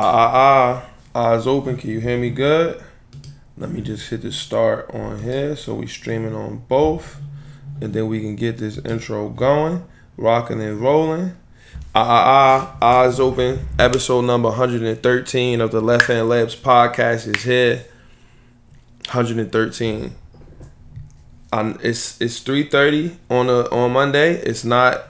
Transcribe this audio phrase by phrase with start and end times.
[0.00, 1.32] Ah, ah, ah.
[1.32, 1.76] Eyes open.
[1.76, 2.80] Can you hear me good?
[3.56, 7.20] Let me just hit the start on here so we streaming on both.
[7.80, 9.84] And then we can get this intro going,
[10.16, 11.34] rocking and rolling.
[11.96, 13.00] Ah, ah, ah.
[13.00, 13.66] Eyes open.
[13.76, 17.84] Episode number 113 of the Left Hand Layups podcast is here.
[19.06, 20.14] 113.
[21.52, 24.34] Um, it's it's 3:30 on a on Monday.
[24.34, 25.08] It's not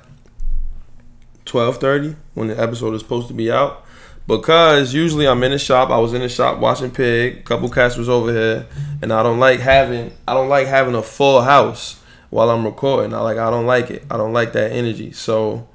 [1.44, 3.84] 12:30 when the episode is supposed to be out
[4.28, 5.88] because usually I'm in the shop.
[5.88, 7.38] I was in the shop watching Pig.
[7.38, 8.66] A couple cats was over here,
[9.02, 12.00] and I don't like having I don't like having a full house
[12.30, 13.14] while I'm recording.
[13.14, 14.04] I like I don't like it.
[14.10, 15.12] I don't like that energy.
[15.12, 15.66] So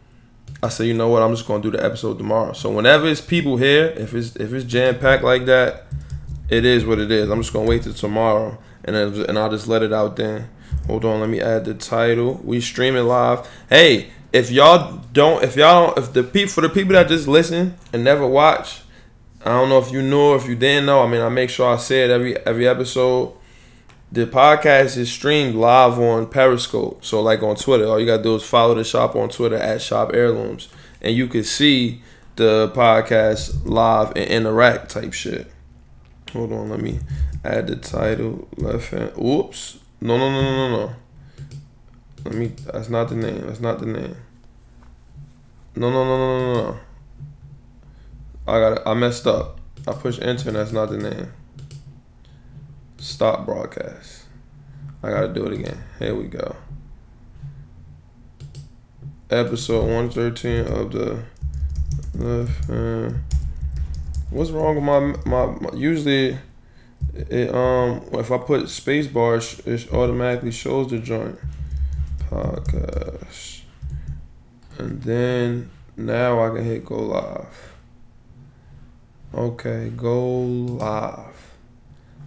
[0.61, 1.23] I said, you know what?
[1.23, 2.53] I'm just gonna do the episode tomorrow.
[2.53, 5.87] So whenever it's people here, if it's if it's jam packed like that,
[6.47, 7.31] it is what it is.
[7.31, 10.47] I'm just gonna wait till tomorrow, and then, and I'll just let it out then.
[10.85, 12.39] Hold on, let me add the title.
[12.43, 13.49] We streaming live.
[13.67, 17.27] Hey, if y'all don't, if y'all don't, if the people for the people that just
[17.27, 18.81] listen and never watch,
[19.45, 21.03] I don't know if you knew if you didn't know.
[21.03, 23.35] I mean, I make sure I say it every every episode.
[24.11, 27.85] The podcast is streamed live on Periscope, so like on Twitter.
[27.85, 30.67] All you gotta do is follow the shop on Twitter at Shop Heirlooms,
[31.01, 32.01] and you can see
[32.35, 35.51] the podcast live and interact type shit.
[36.31, 36.99] Hold on, let me
[37.43, 38.47] add the title.
[38.57, 39.11] Left hand.
[39.17, 39.79] Oops.
[40.01, 40.95] No, no, no, no, no, no.
[42.23, 42.47] Let me.
[42.71, 43.47] That's not the name.
[43.47, 44.15] That's not the name.
[45.75, 46.79] No, no, no, no, no, no.
[48.47, 48.77] I got.
[48.77, 48.83] It.
[48.85, 49.59] I messed up.
[49.87, 50.49] I pushed enter.
[50.49, 51.33] and That's not the name.
[52.97, 54.23] Stop broadcast.
[55.01, 55.83] I gotta do it again.
[55.99, 56.55] Here we go.
[59.29, 61.23] Episode one thirteen of the
[62.15, 63.21] left hand.
[64.29, 66.37] What's wrong with my my, my usually?
[67.13, 71.37] It um if I put space bar, it automatically shows the joint
[72.33, 73.61] podcast.
[74.77, 77.75] And then now I can hit go live.
[79.33, 81.51] Okay, go live.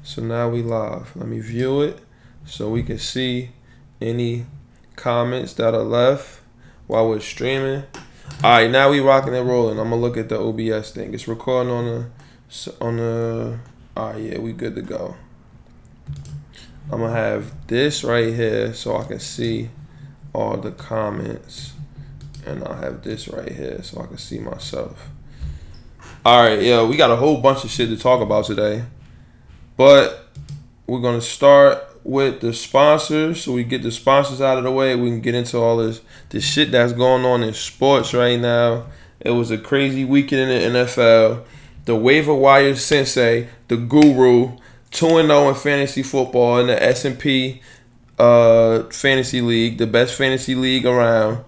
[0.02, 1.14] So now we live.
[1.16, 1.98] Let me view it
[2.44, 3.50] so we can see
[4.00, 4.46] any
[4.94, 6.40] comments that are left
[6.86, 7.82] while we're streaming.
[8.44, 9.78] All right, now we rocking and rolling.
[9.78, 11.14] I'm gonna look at the OBS thing.
[11.14, 13.58] It's recording on the on the.
[13.96, 15.16] All right, yeah, we good to go.
[16.92, 19.70] I'm gonna have this right here so I can see
[20.36, 21.72] all the comments.
[22.44, 25.08] And I'll have this right here so I can see myself.
[26.24, 28.84] Alright, yeah, we got a whole bunch of shit to talk about today.
[29.76, 30.28] But
[30.86, 33.42] we're gonna start with the sponsors.
[33.42, 34.94] So we get the sponsors out of the way.
[34.94, 38.86] We can get into all this the shit that's going on in sports right now.
[39.20, 41.44] It was a crazy weekend in the NFL.
[41.86, 44.56] The waiver wire sensei, the guru,
[44.90, 47.62] 2 0 in fantasy football in the S&P
[48.18, 51.44] uh, fantasy league, the best fantasy league around.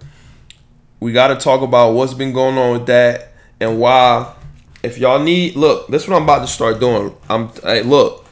[1.00, 4.34] We got to talk about what's been going on with that and why.
[4.82, 7.14] If y'all need, look, this is what I'm about to start doing.
[7.28, 8.24] I'm, hey, look,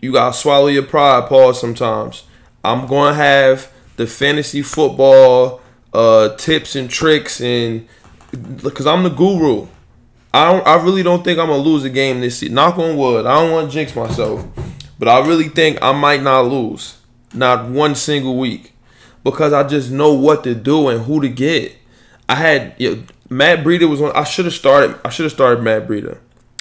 [0.00, 2.24] you gotta swallow your pride, pause sometimes.
[2.62, 5.60] I'm gonna have the fantasy football
[5.92, 7.86] uh, tips and tricks and
[8.62, 9.66] because I'm the guru.
[10.32, 10.66] I don't.
[10.66, 12.54] I really don't think I'm gonna lose a game this season.
[12.54, 13.24] Knock on wood.
[13.26, 14.44] I don't want to jinx myself,
[14.98, 16.96] but I really think I might not lose
[17.34, 18.72] not one single week
[19.24, 21.74] because I just know what to do and who to get.
[22.28, 24.12] I had you know, Matt Breida was on.
[24.12, 24.98] I should have started.
[25.04, 26.18] I should have started Matt Breida.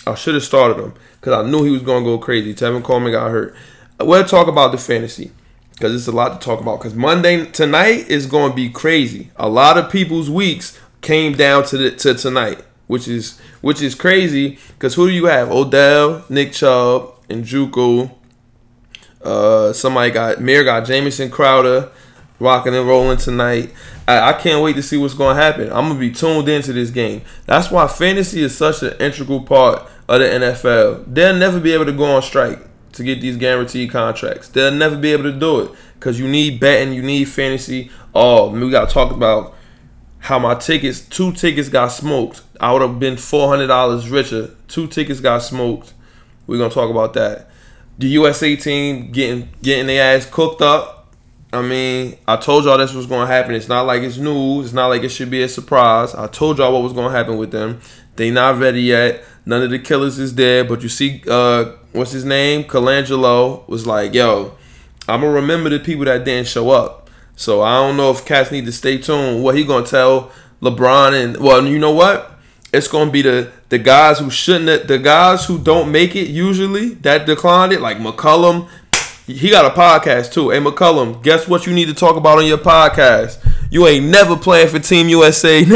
[0.07, 2.53] I should have started him because I knew he was going to go crazy.
[2.53, 3.55] Tevin Coleman got hurt.
[3.99, 5.31] We'll talk about the fantasy
[5.71, 6.79] because it's a lot to talk about.
[6.79, 9.29] Because Monday tonight is going to be crazy.
[9.35, 13.95] A lot of people's weeks came down to the to tonight, which is which is
[13.95, 14.57] crazy.
[14.69, 15.51] Because who do you have?
[15.51, 18.11] Odell, Nick Chubb, and Juco
[19.23, 21.89] uh, somebody got Mayor got Jamison Crowder
[22.39, 23.73] rocking and rolling tonight.
[24.07, 25.67] I, I, can't wait to see what's going to happen.
[25.71, 27.21] I'm gonna be tuned into this game.
[27.45, 31.05] That's why fantasy is such an integral part of the NFL.
[31.07, 32.59] They'll never be able to go on strike
[32.93, 34.49] to get these guaranteed contracts.
[34.49, 37.89] They'll never be able to do it because you need betting, you need fantasy.
[38.13, 39.55] Oh, we got to talk about
[40.19, 42.41] how my tickets, two tickets got smoked.
[42.59, 44.55] I would have been four hundred dollars richer.
[44.67, 45.93] Two tickets got smoked.
[46.45, 47.49] We're gonna talk about that
[47.97, 51.13] the USA team getting getting their ass cooked up.
[51.51, 53.53] I mean, I told y'all this was going to happen.
[53.53, 54.65] It's not like it's news.
[54.65, 56.15] It's not like it should be a surprise.
[56.15, 57.79] I told y'all what was going to happen with them.
[58.15, 59.23] They not ready yet.
[59.45, 60.63] None of the killers is there.
[60.63, 62.63] But you see, uh, what's his name?
[62.63, 64.55] Colangelo was like, "Yo,
[65.07, 68.51] I'm gonna remember the people that didn't show up." So I don't know if cats
[68.51, 69.43] need to stay tuned.
[69.43, 70.31] What he gonna tell
[70.61, 72.33] LeBron and well, you know what?
[72.73, 76.89] it's gonna be the the guys who shouldn't the guys who don't make it usually
[76.89, 78.69] that declined it like McCullum.
[79.25, 80.51] He got a podcast too.
[80.51, 83.43] Hey McCullum, guess what you need to talk about on your podcast?
[83.71, 85.63] You ain't never playing for Team USA.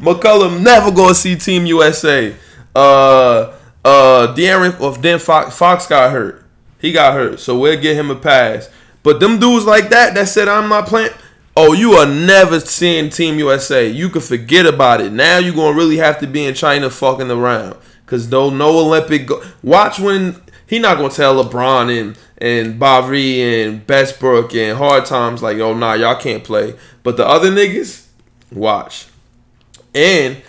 [0.00, 2.34] McCullum never gonna see Team USA.
[2.74, 3.52] Uh,
[3.84, 6.42] uh, De'Aaron, well, then Fox, Fox got hurt.
[6.78, 8.70] He got hurt, so we'll get him a pass.
[9.02, 11.12] But them dudes like that that said I'm not playing.
[11.56, 13.88] Oh, you are never seeing Team USA.
[13.88, 15.12] You can forget about it.
[15.12, 17.76] Now you're gonna really have to be in China fucking around.
[18.06, 23.40] Cause though no Olympic, go- watch when he not gonna tell LeBron and and Bavry
[23.40, 26.74] and Westbrook and Hard Times like, oh nah, y'all can't play.
[27.04, 28.06] But the other niggas,
[28.50, 29.06] watch.
[29.94, 30.42] And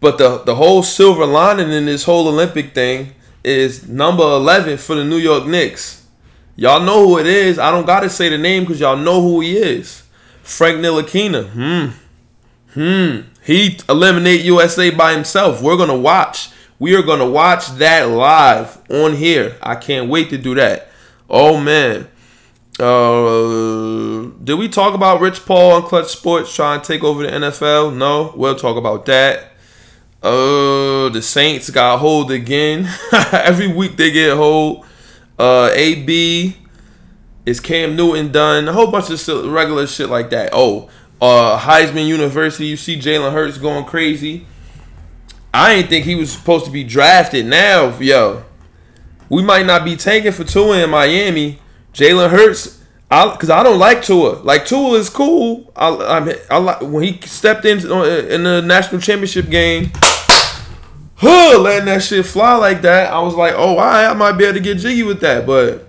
[0.00, 4.94] but the the whole silver lining in this whole Olympic thing is number eleven for
[4.94, 6.06] the New York Knicks.
[6.54, 7.58] Y'all know who it is.
[7.58, 10.03] I don't gotta say the name because y'all know who he is.
[10.44, 11.48] Frank Ntilikina.
[11.48, 12.78] Hmm.
[12.78, 13.28] Hmm.
[13.42, 15.62] He eliminate USA by himself.
[15.62, 16.50] We're gonna watch.
[16.78, 19.56] We are gonna watch that live on here.
[19.62, 20.88] I can't wait to do that.
[21.28, 22.08] Oh man.
[22.78, 27.30] Uh, did we talk about Rich Paul on Clutch Sports trying to take over the
[27.30, 27.96] NFL?
[27.96, 29.52] No, we'll talk about that.
[30.22, 32.88] Uh, the Saints got hold again.
[33.32, 34.84] Every week they get hold.
[35.38, 36.56] Uh, AB
[37.46, 38.68] is Cam Newton done?
[38.68, 40.50] A whole bunch of regular shit like that.
[40.52, 40.88] Oh,
[41.20, 42.66] uh, Heisman University.
[42.66, 44.46] You see Jalen Hurts going crazy.
[45.52, 47.46] I didn't think he was supposed to be drafted.
[47.46, 48.44] Now, yo,
[49.28, 51.60] we might not be taking for Tua in Miami.
[51.92, 54.40] Jalen Hurts, I because I don't like Tua.
[54.42, 55.72] Like Tua is cool.
[55.76, 59.92] I I, I like when he stepped in in the national championship game.
[61.16, 64.44] Huh, letting that shit fly like that, I was like, oh, I, I might be
[64.44, 65.86] able to get jiggy with that, but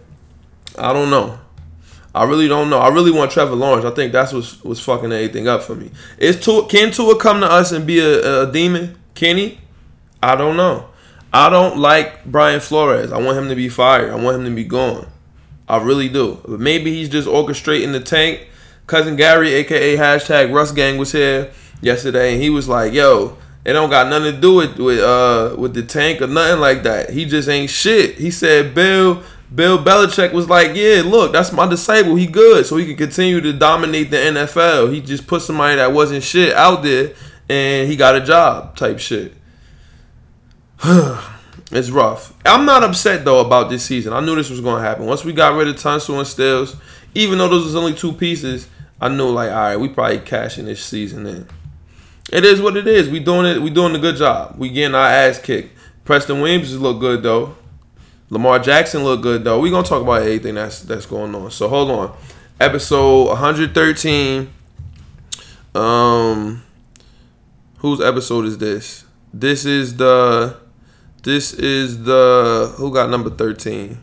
[0.77, 1.39] I don't know.
[2.15, 2.79] I really don't know.
[2.79, 3.83] I really want Trevor Lawrence.
[3.83, 5.91] I think that's what's, what's fucking anything up for me.
[6.17, 8.97] Is Tua, can Tua come to us and be a, a demon?
[9.15, 9.59] Can he?
[10.23, 10.87] I don't know.
[11.33, 13.11] I don't like Brian Flores.
[13.11, 14.11] I want him to be fired.
[14.11, 15.07] I want him to be gone.
[15.67, 16.39] I really do.
[16.47, 18.47] But maybe he's just orchestrating the tank.
[18.87, 21.51] Cousin Gary, aka hashtag Russ Gang, was here
[21.81, 23.35] yesterday, and he was like, "Yo,
[23.65, 26.83] it don't got nothing to do with with uh with the tank or nothing like
[26.83, 27.09] that.
[27.09, 29.21] He just ain't shit." He said, "Bill."
[29.55, 32.15] Bill Belichick was like, "Yeah, look, that's my disciple.
[32.15, 34.93] He good, so he can continue to dominate the NFL.
[34.93, 37.13] He just put somebody that wasn't shit out there,
[37.47, 39.33] and he got a job, type shit."
[41.71, 42.33] it's rough.
[42.45, 44.13] I'm not upset though about this season.
[44.13, 45.05] I knew this was gonna happen.
[45.05, 46.75] Once we got rid of Tunsil and Stills,
[47.13, 48.67] even though those was only two pieces,
[48.99, 51.47] I knew like, all right, we probably cashing this season in.
[52.31, 53.09] It is what it is.
[53.09, 53.61] We doing it.
[53.61, 54.55] We doing a good job.
[54.57, 55.77] We getting our ass kicked.
[56.03, 57.55] Preston Williams look good though.
[58.35, 59.61] Lamar Jackson look good though.
[59.61, 61.51] We're gonna talk about anything that's that's going on.
[61.51, 62.13] So hold on.
[62.59, 64.49] Episode 113.
[65.73, 66.61] Um,
[67.77, 69.05] whose episode is this?
[69.33, 70.57] This is the
[71.23, 73.99] this is the who got number 13?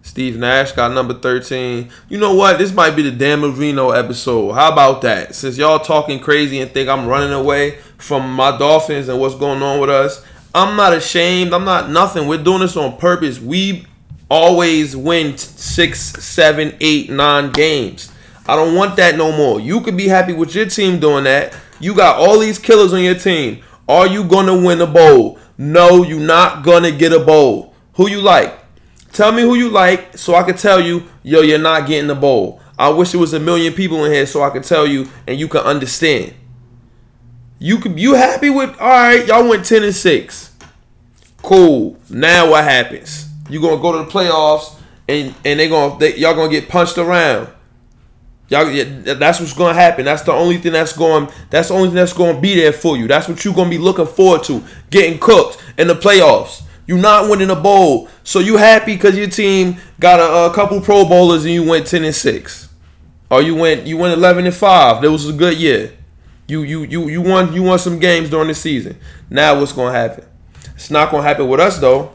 [0.00, 1.90] Steve Nash got number 13.
[2.08, 2.56] You know what?
[2.56, 4.52] This might be the Dan Marino episode.
[4.52, 5.34] How about that?
[5.34, 9.62] Since y'all talking crazy and think I'm running away from my Dolphins and what's going
[9.62, 11.52] on with us, I'm not ashamed.
[11.52, 12.28] I'm not nothing.
[12.28, 13.40] We're doing this on purpose.
[13.40, 13.86] We
[14.30, 18.12] always win six, seven, eight, nine games.
[18.46, 19.58] I don't want that no more.
[19.58, 21.56] You could be happy with your team doing that.
[21.80, 23.62] You got all these killers on your team.
[23.88, 25.38] Are you gonna win a bowl?
[25.58, 27.74] No, you're not gonna get a bowl.
[27.94, 28.56] Who you like?
[29.12, 32.14] Tell me who you like so I can tell you, yo, you're not getting the
[32.14, 32.60] bowl.
[32.78, 35.38] I wish it was a million people in here so I could tell you and
[35.38, 36.34] you can understand.
[37.58, 40.52] You could you happy with all right, y'all went 10 and 6.
[41.42, 41.96] Cool.
[42.10, 43.28] Now what happens?
[43.48, 46.98] You gonna go to the playoffs and and they gonna they, y'all gonna get punched
[46.98, 47.48] around.
[48.48, 50.04] Y'all, that's what's gonna happen.
[50.04, 51.28] That's the only thing that's going.
[51.50, 53.06] That's the only thing that's gonna be there for you.
[53.08, 54.62] That's what you're gonna be looking forward to.
[54.90, 56.62] Getting cooked in the playoffs.
[56.86, 60.82] You're not winning a bowl, so you happy because your team got a, a, couple
[60.82, 62.68] Pro Bowlers and you went ten and six,
[63.30, 65.00] or you went you went eleven and five.
[65.00, 65.92] That was a good year.
[66.46, 68.98] You you you you won you won some games during the season.
[69.30, 70.24] Now what's gonna happen?
[70.74, 72.12] It's not gonna happen with us though.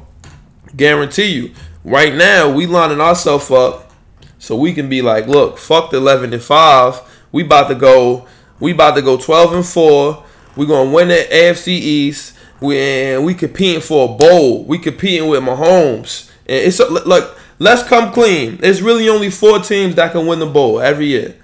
[0.75, 1.53] Guarantee you.
[1.83, 3.91] Right now we lining ourselves up
[4.37, 7.01] so we can be like, look, fuck the 11 and 5.
[7.31, 8.27] We about to go
[8.59, 10.23] we about to go 12 and 4.
[10.55, 12.35] we to win the AFC East.
[12.61, 14.63] We and we competing for a bowl.
[14.63, 16.29] We competing with Mahomes.
[16.47, 17.23] And it's like
[17.57, 18.57] let's come clean.
[18.57, 21.35] There's really only four teams that can win the bowl every year.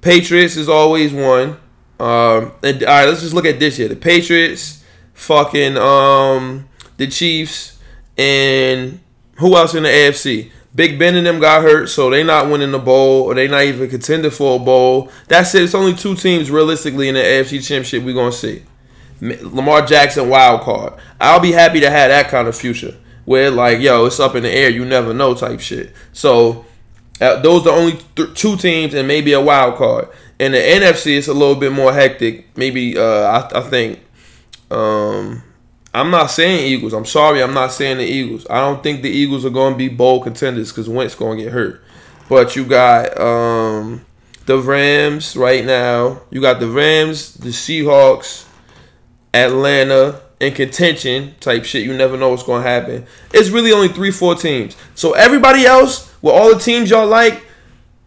[0.00, 1.58] Patriots is always one.
[1.98, 3.88] Um, and all right, let's just look at this year.
[3.88, 7.78] The Patriots, fucking um, the Chiefs,
[8.16, 9.00] and
[9.38, 10.50] who else in the AFC?
[10.74, 13.62] Big Ben and them got hurt, so they not winning the bowl, or they not
[13.64, 15.10] even contending for a bowl.
[15.26, 15.62] That's it.
[15.62, 18.62] It's only two teams realistically in the AFC Championship We're gonna see.
[19.20, 20.92] Lamar Jackson wild card.
[21.20, 24.42] I'll be happy to have that kind of future where like yo, it's up in
[24.42, 25.92] the air, you never know type shit.
[26.12, 26.64] So
[27.20, 30.08] uh, those are the only th- two teams and maybe a wild card.
[30.38, 32.56] In the NFC, it's a little bit more hectic.
[32.56, 34.00] Maybe uh, I, I think
[34.70, 35.42] Um,
[35.94, 36.92] I'm not saying Eagles.
[36.92, 38.46] I'm sorry, I'm not saying the Eagles.
[38.50, 41.44] I don't think the Eagles are going to be bold contenders because Wentz going to
[41.44, 41.82] get hurt.
[42.28, 44.04] But you got um,
[44.46, 46.20] the Rams right now.
[46.30, 48.46] You got the Rams, the Seahawks,
[49.32, 51.84] Atlanta in contention type shit.
[51.84, 53.06] You never know what's going to happen.
[53.32, 54.76] It's really only three, four teams.
[54.94, 57.42] So everybody else, with all the teams y'all like,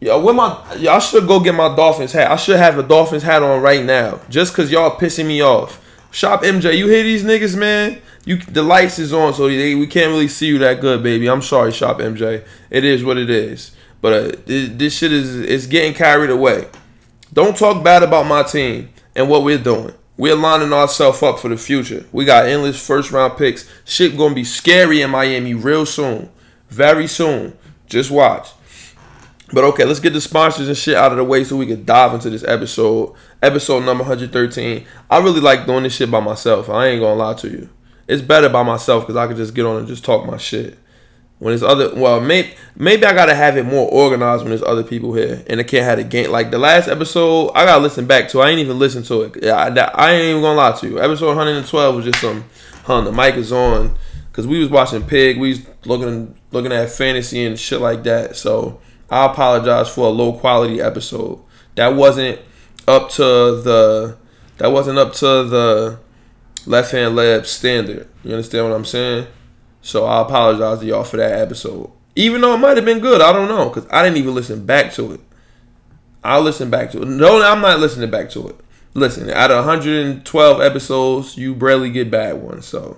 [0.03, 2.31] Yo, with my y'all should go get my Dolphins hat.
[2.31, 5.79] I should have a Dolphins hat on right now, just cause y'all pissing me off.
[6.09, 8.01] Shop MJ, you hear these niggas, man?
[8.25, 11.29] You the lights is on, so they, we can't really see you that good, baby.
[11.29, 12.43] I'm sorry, Shop MJ.
[12.71, 13.75] It is what it is.
[14.01, 16.67] But uh, this, this shit is is getting carried away.
[17.31, 19.93] Don't talk bad about my team and what we're doing.
[20.17, 22.07] We're lining ourselves up for the future.
[22.11, 23.69] We got endless first round picks.
[23.85, 26.31] Shit gonna be scary in Miami real soon,
[26.71, 27.55] very soon.
[27.85, 28.49] Just watch.
[29.53, 31.83] But okay, let's get the sponsors and shit out of the way so we can
[31.83, 33.13] dive into this episode.
[33.41, 34.85] Episode number 113.
[35.09, 36.69] I really like doing this shit by myself.
[36.69, 37.69] I ain't gonna lie to you.
[38.07, 40.77] It's better by myself because I can just get on and just talk my shit.
[41.39, 44.83] When there's other, well, maybe maybe I gotta have it more organized when there's other
[44.83, 46.29] people here, and I can't have the game.
[46.29, 48.41] Like the last episode, I gotta listen back to.
[48.41, 49.43] I ain't even listen to it.
[49.43, 51.01] Yeah, I, I ain't even gonna lie to you.
[51.01, 52.45] Episode 112 was just some,
[52.83, 53.01] huh?
[53.01, 53.97] The mic is on,
[54.33, 55.39] cause we was watching Pig.
[55.39, 58.35] We was looking looking at fantasy and shit like that.
[58.35, 58.79] So
[59.11, 61.43] I apologize for a low quality episode.
[61.75, 62.39] That wasn't
[62.87, 64.17] up to the
[64.57, 65.99] that wasn't up to the
[66.65, 68.07] left hand layup standard.
[68.23, 69.27] You understand what I'm saying?
[69.81, 71.91] So I apologize to y'all for that episode.
[72.15, 74.65] Even though it might have been good, I don't know because I didn't even listen
[74.65, 75.19] back to it.
[76.23, 77.07] I'll listen back to it.
[77.07, 78.55] No, I'm not listening back to it.
[78.93, 82.65] Listen, out of 112 episodes, you barely get bad ones.
[82.65, 82.97] So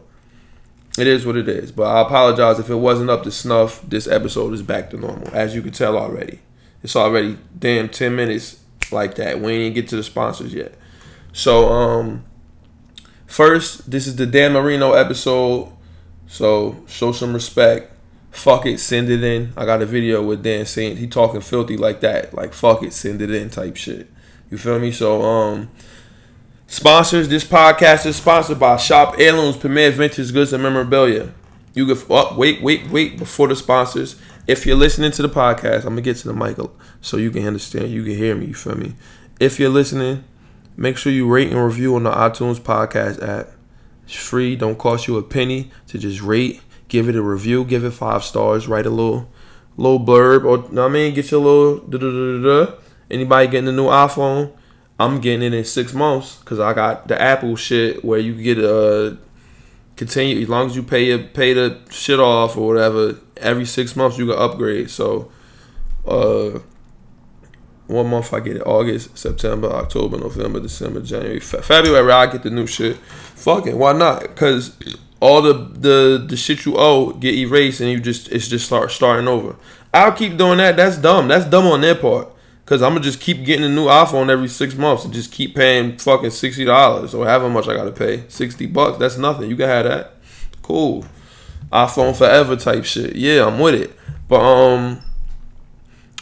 [0.97, 1.71] it is what it is.
[1.71, 3.81] But I apologize if it wasn't up to snuff.
[3.87, 6.39] This episode is back to normal, as you can tell already.
[6.83, 9.39] It's already damn ten minutes like that.
[9.39, 10.75] We ain't get to the sponsors yet.
[11.31, 12.25] So um,
[13.25, 15.71] first, this is the Dan Marino episode.
[16.27, 17.91] So show some respect.
[18.31, 19.53] Fuck it, send it in.
[19.55, 22.91] I got a video with Dan saying he talking filthy like that, like fuck it,
[22.91, 24.09] send it in type shit.
[24.49, 24.91] You feel me?
[24.91, 25.69] So um
[26.73, 31.31] Sponsors, this podcast is sponsored by Shop Heirlooms, Premier Vintage Goods and Memorabilia.
[31.75, 34.15] You can oh, wait, wait, wait before the sponsors.
[34.47, 36.57] If you're listening to the podcast, I'm gonna get to the mic
[36.99, 38.47] so you can understand, you can hear me.
[38.47, 38.95] You feel me?
[39.39, 40.23] If you're listening,
[40.75, 43.51] make sure you rate and review on the iTunes podcast app.
[44.05, 47.83] It's free, don't cost you a penny to just rate, give it a review, give
[47.83, 49.29] it five stars, write a little,
[49.77, 51.77] little blurb, or you know what I mean, get your little.
[51.87, 52.75] Da, da, da,
[53.11, 54.53] Anybody getting a new iPhone?
[55.03, 58.57] I'm getting it in six months because I got the Apple shit where you get
[58.57, 59.17] a
[59.95, 63.17] continue as long as you pay it, pay the shit off or whatever.
[63.37, 64.89] Every six months you can upgrade.
[64.89, 65.31] So,
[66.07, 66.59] uh,
[67.87, 72.43] one month I get it August, September, October, November, December, January, Fe- February I get
[72.43, 72.97] the new shit.
[72.97, 74.21] Fucking why not?
[74.21, 74.77] Because
[75.19, 78.91] all the the the shit you owe get erased and you just it's just start
[78.91, 79.55] starting over.
[79.93, 80.77] I'll keep doing that.
[80.77, 81.27] That's dumb.
[81.27, 82.32] That's dumb on their part.
[82.65, 85.53] Cause I'm gonna just keep getting a new iPhone every six months and just keep
[85.53, 88.23] paying fucking sixty dollars or however much I gotta pay.
[88.29, 89.49] Sixty bucks, that's nothing.
[89.49, 90.13] You can have that.
[90.61, 91.05] Cool.
[91.73, 93.17] iPhone forever type shit.
[93.17, 93.93] Yeah, I'm with it.
[94.29, 95.01] But um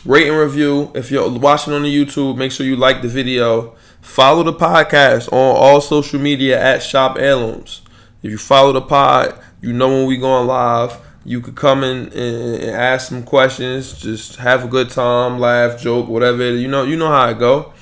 [0.04, 0.92] rate and review.
[0.96, 3.76] If you're watching on the YouTube, make sure you like the video.
[4.02, 7.84] Follow the podcast on all social media at Shop Heirlooms.
[8.24, 10.98] If you follow the pod, you know when we going live.
[11.24, 16.08] You could come in and, ask some questions, just have a good time, laugh, joke,
[16.08, 16.56] whatever.
[16.56, 17.74] You know, you know how it go.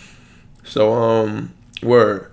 [0.66, 2.32] So um, word.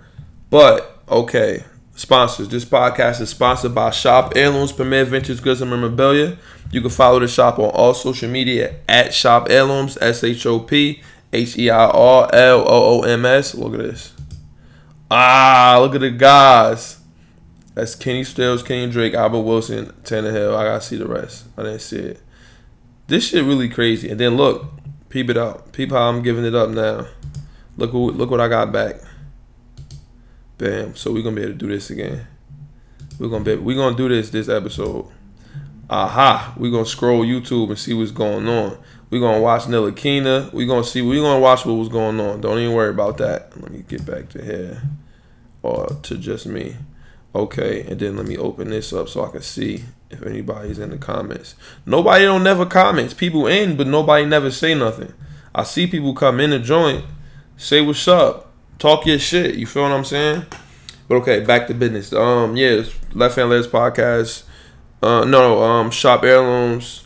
[0.49, 1.63] But okay,
[1.95, 2.49] sponsors.
[2.49, 6.37] This podcast is sponsored by Shop Heirlooms, Premier Ventures, Goods and Memorabilia.
[6.71, 10.59] You can follow the shop on all social media at Shop Heirlooms, S H O
[10.59, 13.55] P H E I R L O O M S.
[13.55, 14.13] Look at this.
[15.09, 16.96] Ah, look at the guys.
[17.77, 20.55] That's Kenny Stills, Kenyan Drake, Albert Wilson, Tannehill.
[20.55, 21.45] I gotta see the rest.
[21.55, 22.19] I didn't see it.
[23.05, 24.09] This shit really crazy.
[24.09, 24.65] And then look,
[25.09, 25.73] peep it out.
[25.73, 27.05] Peep how I'm giving it up now.
[27.77, 28.95] Look who, look what I got back.
[30.57, 30.95] Bam.
[30.95, 32.25] So we're gonna be able to do this again.
[33.19, 35.11] We're gonna be we're gonna do this this episode.
[35.87, 36.55] Aha.
[36.57, 38.79] We're gonna scroll YouTube and see what's going on.
[39.11, 40.51] We're gonna watch Ntilikina.
[40.51, 42.41] We're gonna see we're gonna watch what was going on.
[42.41, 43.55] Don't even worry about that.
[43.61, 44.81] Let me get back to here.
[45.61, 46.75] Or to just me.
[47.37, 50.89] Okay, and then let me open this up so I can see if anybody's in
[50.89, 51.53] the comments.
[51.85, 53.13] Nobody don't never comments.
[53.13, 55.13] People in, but nobody never say nothing.
[55.53, 57.05] I see people come in the joint,
[57.55, 59.53] say what's up, talk your shit.
[59.53, 60.47] You feel what I'm saying?
[61.07, 62.11] But okay, back to business.
[62.11, 62.81] Um, yeah,
[63.13, 64.41] Left Hand Layups podcast.
[65.03, 67.05] Uh, no, um, Shop Heirlooms.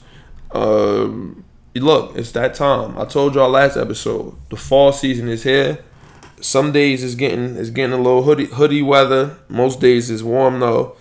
[0.52, 1.44] Um,
[1.76, 2.98] look, it's that time.
[2.98, 4.38] I told y'all last episode.
[4.50, 5.84] The fall season is here.
[6.41, 9.38] Some days it's getting it's getting a little hoodie hoodie weather.
[9.48, 10.95] Most days it's warm though.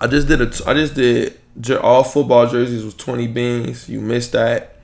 [0.00, 1.38] I just did a I just did
[1.80, 3.88] all football jerseys was twenty beans.
[3.88, 4.76] You missed that.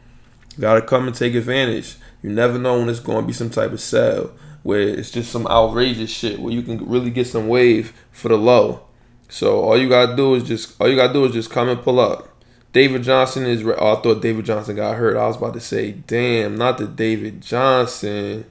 [0.57, 1.97] You gotta come and take advantage.
[2.23, 5.47] You never know when it's gonna be some type of sale where it's just some
[5.47, 8.83] outrageous shit where you can really get some wave for the low.
[9.29, 11.81] So all you gotta do is just all you gotta do is just come and
[11.81, 12.29] pull up.
[12.73, 13.65] David Johnson is.
[13.65, 15.17] Oh, I thought David Johnson got hurt.
[15.17, 18.45] I was about to say, damn, not the David Johnson.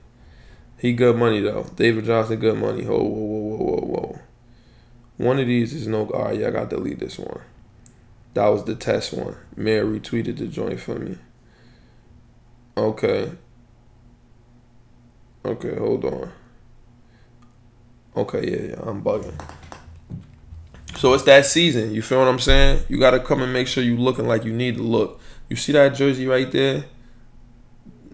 [0.78, 1.66] He good money though.
[1.76, 2.84] David Johnson, good money.
[2.84, 4.20] Whoa, whoa, whoa, whoa, whoa, whoa.
[5.18, 6.10] One of these is no.
[6.10, 7.42] All right, yeah, I got to delete this one.
[8.34, 9.38] That was the test one.
[9.56, 11.18] Mayor retweeted the joint for me.
[12.76, 13.32] Okay.
[15.46, 16.32] Okay, hold on.
[18.18, 19.40] Okay, yeah, yeah, I'm bugging.
[20.98, 21.94] So it's that season.
[21.94, 22.84] You feel what I'm saying?
[22.90, 25.20] You got to come and make sure you looking like you need to look.
[25.50, 26.86] You see that jersey right there?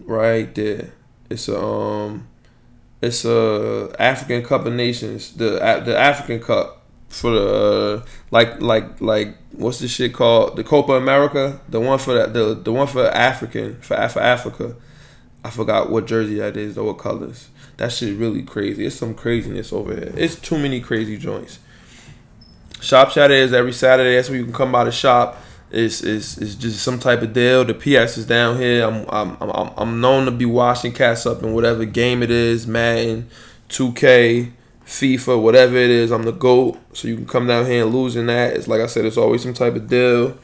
[0.00, 0.92] Right there.
[1.30, 2.28] It's a um,
[3.02, 5.32] it's a African Cup of Nations.
[5.32, 10.56] The the African Cup for the uh, like like like what's this shit called?
[10.56, 11.60] The Copa America.
[11.68, 14.76] The one for that the the one for African for for Africa.
[15.44, 17.48] I forgot what jersey that is or what colors.
[17.78, 18.86] That shit really crazy.
[18.86, 20.12] It's some craziness over here.
[20.16, 21.58] It's too many crazy joints.
[22.80, 24.14] Shop Saturday is every Saturday.
[24.14, 25.36] That's where you can come by the shop.
[25.72, 27.64] It's, it's, it's just some type of deal.
[27.64, 28.86] The PS is down here.
[28.86, 32.66] I'm, I'm, I'm, I'm known to be washing cats up in whatever game it is
[32.66, 33.30] Madden,
[33.70, 34.52] 2K,
[34.84, 36.10] FIFA, whatever it is.
[36.10, 36.78] I'm the GOAT.
[36.92, 38.54] So you can come down here and lose in that.
[38.54, 40.36] It's like I said, it's always some type of deal.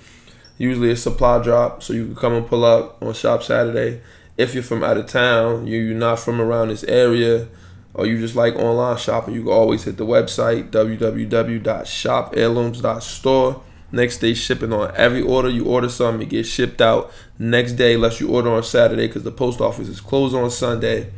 [0.57, 1.83] Usually a supply drop.
[1.83, 4.01] So you can come and pull up on Shop Saturday.
[4.39, 7.49] If you're from out of town, you're not from around this area,
[7.93, 13.63] or you just like online shopping, you can always hit the website www.shopheirlooms.store.
[13.91, 17.95] Next day shipping on every order you order something, it gets shipped out next day
[17.95, 21.11] unless you order on Saturday because the post office is closed on Sunday.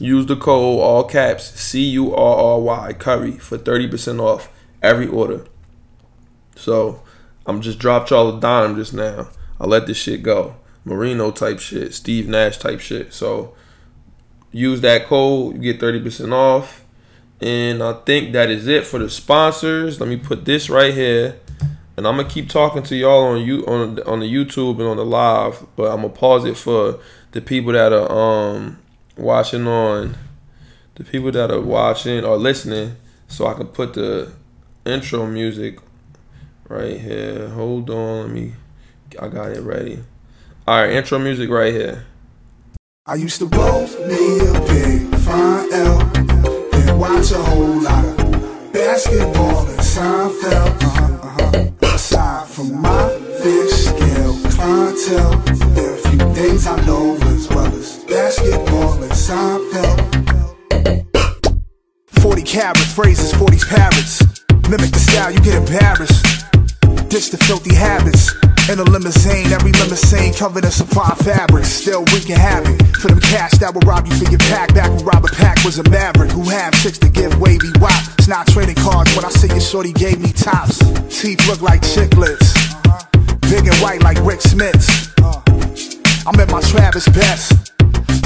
[0.00, 4.50] Use the code all caps C U R R Y Curry for 30% off
[4.82, 5.44] every order.
[6.56, 7.02] So
[7.46, 9.28] I'm just dropped y'all a dime just now.
[9.60, 10.56] I let this shit go.
[10.84, 13.12] Marino type shit, Steve Nash type shit.
[13.12, 13.54] So
[14.50, 16.84] use that code, you get 30% off.
[17.40, 20.00] And I think that is it for the sponsors.
[20.00, 21.39] Let me put this right here.
[22.00, 24.96] And I'm gonna keep talking to y'all on you on on the YouTube and on
[24.96, 26.98] the live, but I'm gonna pause it for
[27.32, 28.78] the people that are um
[29.18, 30.16] watching on
[30.94, 32.96] the people that are watching or listening
[33.28, 34.32] so I can put the
[34.86, 35.78] intro music
[36.70, 37.50] right here.
[37.50, 38.54] Hold on, let me
[39.20, 40.02] I got it ready.
[40.66, 42.06] Alright, intro music right here.
[43.04, 48.72] I used to roll me a big fine L and watch a whole lot of
[48.72, 50.79] basketball and Seinfeld.
[56.60, 57.48] Things I know as
[58.04, 59.96] basketball and Seinfeld.
[62.20, 64.20] 40 carats, phrases, 40 parrots.
[64.68, 66.22] Mimic the style, you get embarrassed.
[67.08, 68.34] Ditch the filthy habits.
[68.68, 71.64] In a limousine, every limousine covered in supply fabric.
[71.64, 74.74] Still wreaking havoc for them cash that will rob you for your pack.
[74.74, 78.04] Back when Robert Pack was a maverick who had chicks to give wavy wop.
[78.18, 80.78] It's not trading cards when I see your shorty gave me tops.
[81.08, 82.52] Teeth look like chiclets,
[83.48, 85.10] big and white like Rik Smits.
[86.32, 87.76] I'm at my Travis best.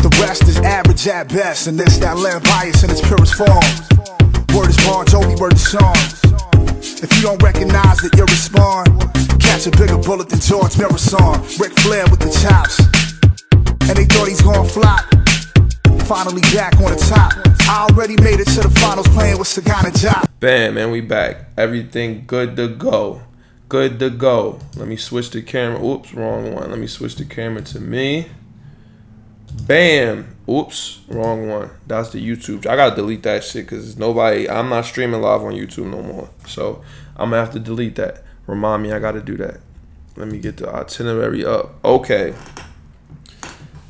[0.04, 3.64] The rest is average at best, and this that land bias in its purest form.
[4.52, 5.96] Word is Bon Jovi, word is song.
[7.00, 8.92] If you don't recognize it, you respond.
[9.40, 11.40] Catch a bigger bullet than George Muresan.
[11.58, 12.76] Ric Flair with the chops.
[13.88, 15.08] And they thought he's gonna flop.
[16.04, 17.32] Finally back on the top.
[17.64, 20.28] I already made it to the finals playing with Sagana Diop.
[20.40, 21.48] Bam, man, we back.
[21.56, 23.22] Everything good to go.
[23.68, 24.60] Good to go.
[24.76, 25.82] Let me switch the camera.
[25.82, 26.70] Oops, wrong one.
[26.70, 28.28] Let me switch the camera to me.
[29.66, 30.36] Bam.
[30.48, 31.70] Oops, wrong one.
[31.86, 32.66] That's the YouTube.
[32.66, 34.48] I gotta delete that shit because nobody.
[34.48, 36.28] I'm not streaming live on YouTube no more.
[36.46, 36.82] So
[37.16, 38.22] I'm gonna have to delete that.
[38.46, 39.60] Remind me, I gotta do that.
[40.16, 41.82] Let me get the itinerary up.
[41.84, 42.34] Okay.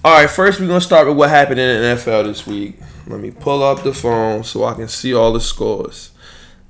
[0.04, 0.30] All right.
[0.30, 2.78] First, we're gonna start with what happened in the NFL this week.
[3.08, 6.12] Let me pull up the phone so I can see all the scores.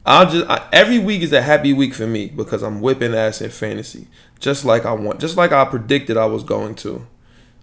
[0.06, 3.40] I'll just I, every week is a happy week for me because I'm whipping ass
[3.40, 7.06] in fantasy, just like I want, just like I predicted I was going to.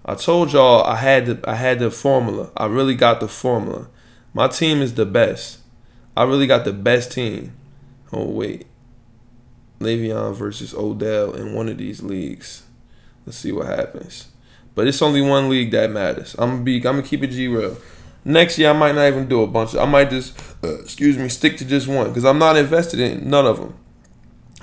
[0.04, 2.52] I told y'all I had the I had the formula.
[2.58, 3.88] I really got the formula.
[4.34, 5.60] My team is the best.
[6.18, 7.54] I really got the best team.
[8.12, 8.66] Oh wait.
[9.80, 12.64] Le'Veon versus Odell in one of these leagues.
[13.26, 14.28] Let's see what happens.
[14.74, 16.36] But it's only one league that matters.
[16.40, 17.78] I'm gonna be I'm gonna keep it G real.
[18.24, 19.74] Next year I might not even do a bunch.
[19.74, 23.00] Of, I might just uh, excuse me stick to just one because I'm not invested
[23.00, 23.78] in none of them.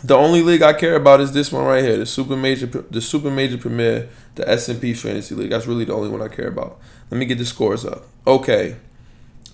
[0.04, 3.00] The only league I care about is this one right here, the super major, the
[3.00, 5.50] super major premier the S&P Fantasy League.
[5.50, 6.78] That's really the only one I care about.
[7.10, 8.04] Let me get the scores up.
[8.26, 8.76] Okay.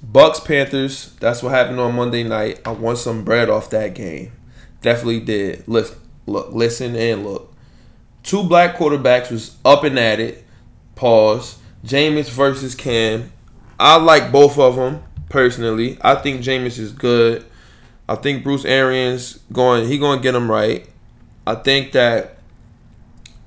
[0.06, 1.14] Bucs Panthers.
[1.20, 2.60] That's what happened on Monday night.
[2.66, 4.32] I won some bread off that game.
[4.82, 5.66] Definitely did.
[5.66, 7.54] Listen, look, listen and look.
[8.22, 10.44] Two black quarterbacks was up and at it.
[10.94, 11.58] Pause.
[11.84, 13.32] Jameis versus Cam.
[13.78, 15.98] I like both of them personally.
[16.00, 17.44] I think Jameis is good.
[18.08, 19.88] I think Bruce Arians going.
[19.88, 20.88] He going to get him right.
[21.46, 22.38] I think that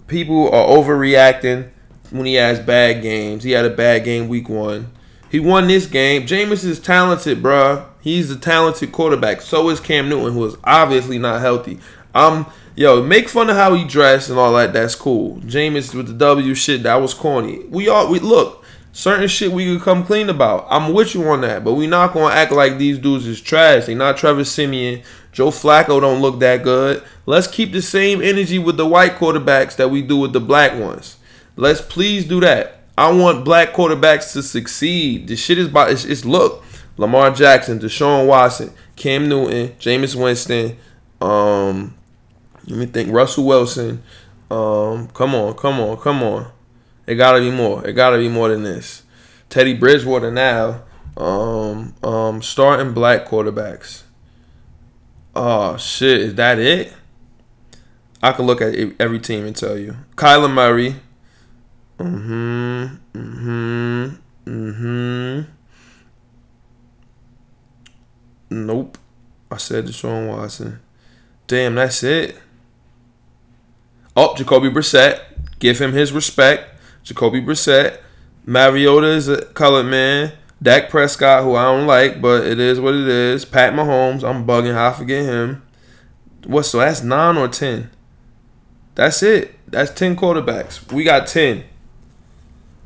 [0.07, 1.69] people are overreacting
[2.09, 3.43] when he has bad games.
[3.43, 4.91] He had a bad game week one.
[5.29, 6.23] He won this game.
[6.23, 7.85] Jameis is talented, bruh.
[8.01, 9.41] He's a talented quarterback.
[9.41, 11.79] So is Cam Newton, who is obviously not healthy.
[12.15, 14.73] Um, yo, make fun of how he dressed and all that.
[14.73, 15.37] That's cool.
[15.41, 17.65] Jameis with the W shit, that was corny.
[17.65, 18.63] We all we look
[18.97, 20.65] certain shit we could come clean about.
[20.71, 23.85] I'm with you on that, but we not gonna act like these dudes is trash.
[23.85, 25.03] They not Trevor Siemian.
[25.31, 27.03] Joe Flacco don't look that good.
[27.27, 30.73] Let's keep the same energy with the white quarterbacks that we do with the black
[30.79, 31.17] ones.
[31.55, 32.79] Let's please do that.
[32.97, 35.27] I want black quarterbacks to succeed.
[35.27, 36.63] The shit is about it's, it's look.
[36.97, 40.75] Lamar Jackson, Deshaun Watson, Cam Newton, Jameis Winston,
[41.21, 41.93] um,
[42.65, 44.01] let me think, Russell Wilson.
[44.49, 46.51] Um, come on, come on, come on.
[47.07, 47.87] It gotta be more.
[47.87, 49.03] It gotta be more than this.
[49.49, 50.83] Teddy Bridgewater now.
[51.15, 54.03] Um, um, starting black quarterbacks.
[55.35, 56.93] Oh shit, is that it?
[58.21, 59.95] I can look at every team and tell you.
[60.15, 60.95] Kyler Murray.
[61.97, 62.95] Mm-hmm.
[63.13, 64.15] Mm-hmm.
[64.45, 65.41] Mm-hmm.
[68.49, 68.97] Nope.
[69.49, 70.79] I said Deshaun Watson.
[71.47, 72.37] Damn, that's it.
[74.15, 75.21] Oh, Jacoby Brissett.
[75.59, 76.76] Give him his respect.
[77.07, 77.99] Jacoby Brissett.
[78.45, 80.33] Mariota is a colored man.
[80.61, 83.45] Dak Prescott, who I don't like, but it is what it is.
[83.45, 85.61] Pat Mahomes, I'm bugging how I forget him.
[86.45, 86.63] What?
[86.63, 87.89] So that's nine or ten.
[88.95, 89.55] That's it.
[89.69, 90.91] That's ten quarterbacks.
[90.91, 91.63] We got ten.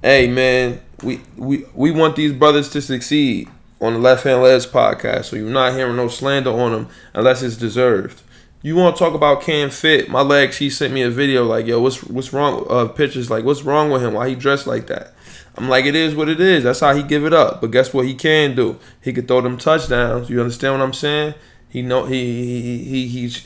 [0.04, 4.68] Hey man, we we we want these brothers to succeed on the Left Hand Layups
[4.68, 5.26] podcast.
[5.26, 8.22] So you're not hearing no slander on them unless it's deserved.
[8.64, 10.10] You want to talk about Cam Fit?
[10.10, 10.54] My leg.
[10.54, 12.66] She sent me a video like, yo, what's what's wrong?
[12.70, 14.14] Uh, pictures like, what's wrong with him?
[14.14, 15.14] Why he dressed like that?
[15.58, 16.64] I'm like, it is what it is.
[16.64, 17.60] That's how he give it up.
[17.60, 18.06] But guess what?
[18.06, 18.78] He can do.
[19.02, 20.30] He could throw them touchdowns.
[20.30, 21.34] You understand what I'm saying?
[21.70, 23.38] He know he he he he,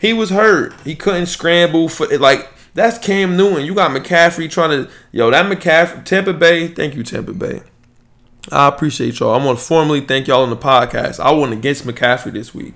[0.00, 0.74] he was hurt.
[0.82, 2.06] He couldn't scramble for.
[2.18, 3.64] Like that's Cam Newton.
[3.64, 6.66] You got McCaffrey trying to yo that McCaffrey Tampa Bay.
[6.66, 7.62] Thank you Tampa Bay.
[8.50, 9.34] I appreciate y'all.
[9.34, 11.20] I'm gonna formally thank y'all on the podcast.
[11.20, 12.74] I went against McCaffrey this week.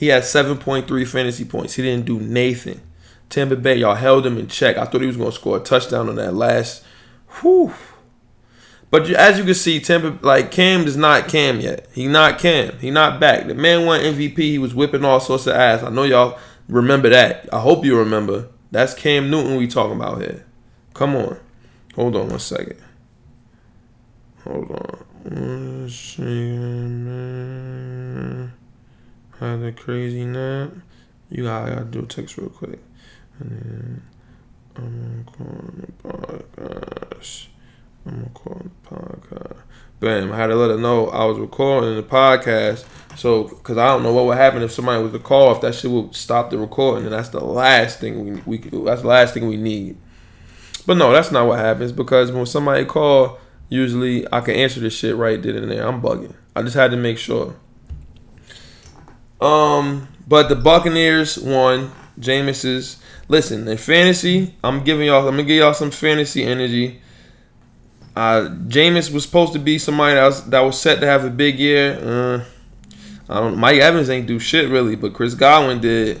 [0.00, 1.74] He had 7.3 fantasy points.
[1.74, 2.80] He didn't do Nathan.
[3.28, 4.78] Tampa Bay, y'all held him in check.
[4.78, 6.82] I thought he was going to score a touchdown on that last.
[7.42, 7.74] Whew.
[8.90, 11.86] But as you can see, Tampa like Cam is not Cam yet.
[11.92, 12.78] He not Cam.
[12.78, 13.46] He not back.
[13.46, 14.38] The man won MVP.
[14.38, 15.82] He was whipping all sorts of ass.
[15.82, 17.46] I know y'all remember that.
[17.52, 18.48] I hope you remember.
[18.70, 20.46] That's Cam Newton we talking about here.
[20.94, 21.38] Come on.
[21.94, 22.80] Hold on one second.
[24.44, 25.04] Hold on
[29.40, 30.72] had a crazy nap.
[31.30, 32.80] You gotta, gotta do a text real quick.
[33.38, 34.02] And then
[34.76, 37.46] I'm call the podcast.
[38.06, 39.56] I'm call the podcast.
[40.00, 42.84] Bam, I had to let her know I was recording the podcast.
[43.16, 45.74] So, because I don't know what would happen if somebody was to call, if that
[45.74, 49.34] shit would stop the recording, and that's the last thing we, we that's the last
[49.34, 49.96] thing we need.
[50.86, 54.94] But no, that's not what happens because when somebody call, usually I can answer this
[54.94, 55.86] shit right then and there.
[55.86, 56.34] I'm bugging.
[56.56, 57.54] I just had to make sure.
[59.40, 61.92] Um, but the Buccaneers won.
[62.18, 64.54] Jameis's listen in fantasy.
[64.62, 65.26] I'm giving y'all.
[65.26, 67.00] I'm gonna give y'all some fantasy energy.
[68.14, 71.30] Uh, Jameis was supposed to be somebody that was that was set to have a
[71.30, 71.98] big year.
[72.02, 72.44] Uh,
[73.28, 73.56] I don't.
[73.56, 76.20] Mike Evans ain't do shit really, but Chris Godwin did.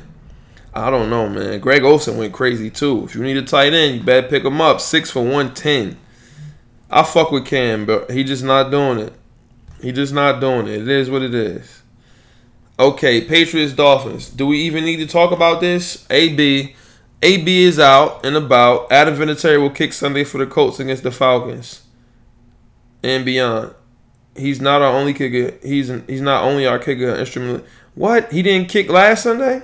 [0.72, 1.58] I don't know, man.
[1.58, 3.04] Greg Olsen went crazy too.
[3.04, 4.80] If you need a tight end, you better pick him up.
[4.80, 5.98] Six for one ten.
[6.88, 9.12] I fuck with Cam, but he just not doing it.
[9.82, 10.82] He just not doing it.
[10.82, 11.79] It is what it is.
[12.80, 14.30] Okay, Patriots Dolphins.
[14.30, 16.06] Do we even need to talk about this?
[16.08, 16.74] AB.
[17.22, 18.90] AB is out and about.
[18.90, 21.82] Adam Vinatieri will kick Sunday for the Colts against the Falcons.
[23.02, 23.74] And beyond.
[24.34, 25.58] He's not our only kicker.
[25.62, 27.66] He's an, he's not only our kicker instrument.
[27.94, 28.32] What?
[28.32, 29.60] He didn't kick last Sunday?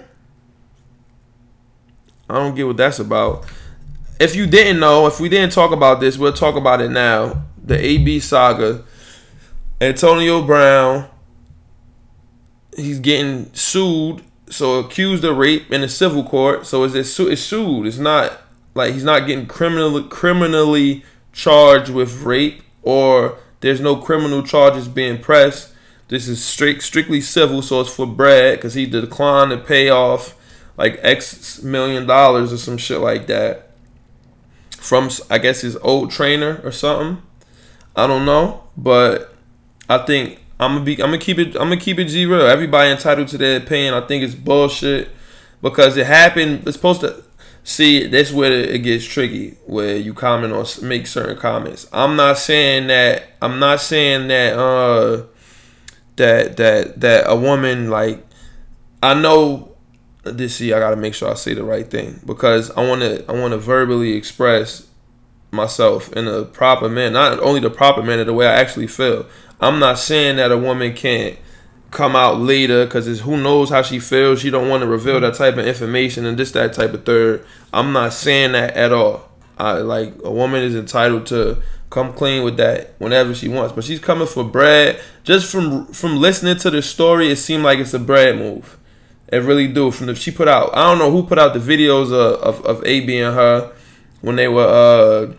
[2.29, 3.47] I don't get what that's about.
[4.21, 7.45] If you didn't know, if we didn't talk about this, we'll talk about it now.
[7.65, 8.85] The AB saga.
[9.81, 11.09] Antonio Brown
[12.77, 16.67] he's getting sued, so accused of rape in a civil court.
[16.67, 17.87] So is it su- it's sued?
[17.87, 18.41] It's not
[18.75, 25.21] like he's not getting criminally criminally charged with rape or there's no criminal charges being
[25.21, 25.73] pressed.
[26.09, 30.37] This is strict strictly civil, so it's for Brad because he declined to pay off
[30.77, 33.71] like X million dollars or some shit like that
[34.71, 37.23] from I guess his old trainer or something.
[37.97, 39.35] I don't know, but
[39.89, 40.95] I think I'm gonna be.
[40.95, 41.49] I'm gonna keep it.
[41.49, 42.47] I'm gonna keep it G real.
[42.47, 43.95] Everybody entitled to their opinion.
[43.95, 45.11] I think it's bullshit
[45.61, 46.67] because it happened.
[46.67, 47.23] It's supposed to.
[47.63, 49.57] See, that's where it gets tricky.
[49.67, 51.89] Where you comment or make certain comments.
[51.93, 53.25] I'm not saying that.
[53.43, 54.59] I'm not saying that.
[54.59, 55.25] Uh,
[56.17, 58.25] that that that a woman like.
[59.03, 59.73] I know.
[60.25, 63.23] This see, I gotta make sure I say the right thing because I wanna.
[63.29, 64.87] I wanna verbally express
[65.57, 69.27] myself in a proper man, Not only the proper manner, the way I actually feel.
[69.61, 71.39] I'm not saying that a woman can't
[71.91, 74.41] come out later because it's who knows how she feels.
[74.41, 77.45] She don't want to reveal that type of information and just that type of third.
[77.73, 79.31] I'm not saying that at all.
[79.59, 83.85] I like a woman is entitled to come clean with that whenever she wants, but
[83.85, 85.01] she's coming for Brad.
[85.25, 88.79] Just from from listening to the story, it seemed like it's a Brad move.
[89.29, 89.91] It really do.
[89.91, 92.67] From the she put out, I don't know who put out the videos of of,
[92.67, 93.73] of AB and her
[94.21, 95.35] when they were uh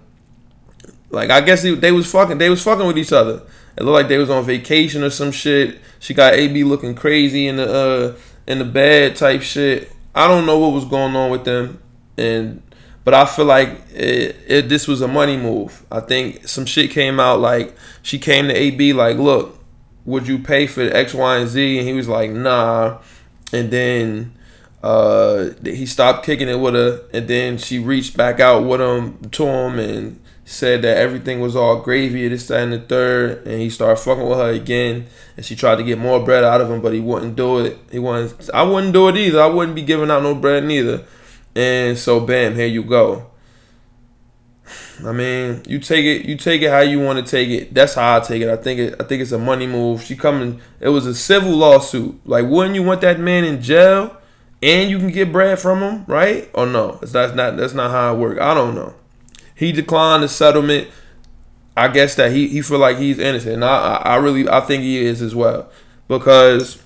[1.10, 3.41] like I guess they, they was fucking they was fucking with each other.
[3.78, 5.80] It looked like they was on vacation or some shit.
[6.00, 8.15] She got AB looking crazy in the uh
[8.48, 9.91] in the bed type shit.
[10.15, 11.82] I don't know what was going on with them,
[12.17, 12.62] and
[13.04, 15.86] but I feel like it, it this was a money move.
[15.91, 19.58] I think some shit came out like she came to AB like, look,
[20.06, 21.80] would you pay for X, Y, and Z?
[21.80, 23.00] And he was like, nah.
[23.54, 24.34] And then
[24.84, 29.30] uh, he stopped kicking it with her, and then she reached back out with him
[29.30, 33.60] to him and said that everything was all gravy, this, that, and the third, and
[33.60, 35.06] he started fucking with her again,
[35.36, 37.78] and she tried to get more bread out of him, but he wouldn't do it.
[37.92, 38.50] He wouldn't.
[38.54, 39.42] I wouldn't do it either.
[39.42, 41.04] I wouldn't be giving out no bread neither.
[41.54, 43.30] And so, bam, here you go.
[45.06, 47.74] I mean, you take it, you take it how you want to take it.
[47.74, 48.50] That's how I take it.
[48.50, 50.02] I think it, I think it's a money move.
[50.02, 50.62] She coming.
[50.80, 52.20] It was a civil lawsuit.
[52.26, 54.16] Like, wouldn't you want that man in jail,
[54.64, 56.50] and you can get bread from him, right?
[56.54, 57.00] Or no?
[57.02, 57.58] That's not.
[57.58, 58.40] That's not how it work.
[58.40, 58.96] I don't know.
[59.58, 60.88] He declined the settlement.
[61.76, 63.56] I guess that he, he feel like he's innocent.
[63.56, 65.70] And I, I really I think he is as well.
[66.08, 66.82] Because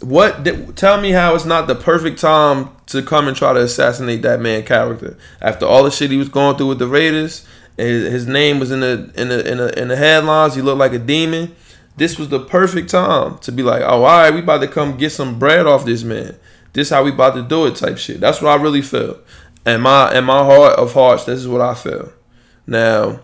[0.00, 0.44] what
[0.76, 4.40] tell me how it's not the perfect time to come and try to assassinate that
[4.40, 7.46] man character after all the shit he was going through with the Raiders.
[7.78, 10.54] His, his name was in the in the in the in the headlines.
[10.54, 11.56] He looked like a demon.
[11.96, 14.96] This was the perfect time to be like, oh, all right, we about to come
[14.98, 16.36] get some bread off this man.
[16.74, 18.20] This how we about to do it, type shit.
[18.20, 19.18] That's what I really feel.
[19.66, 22.12] And my in my heart of hearts, this is what I feel.
[22.66, 23.20] Now,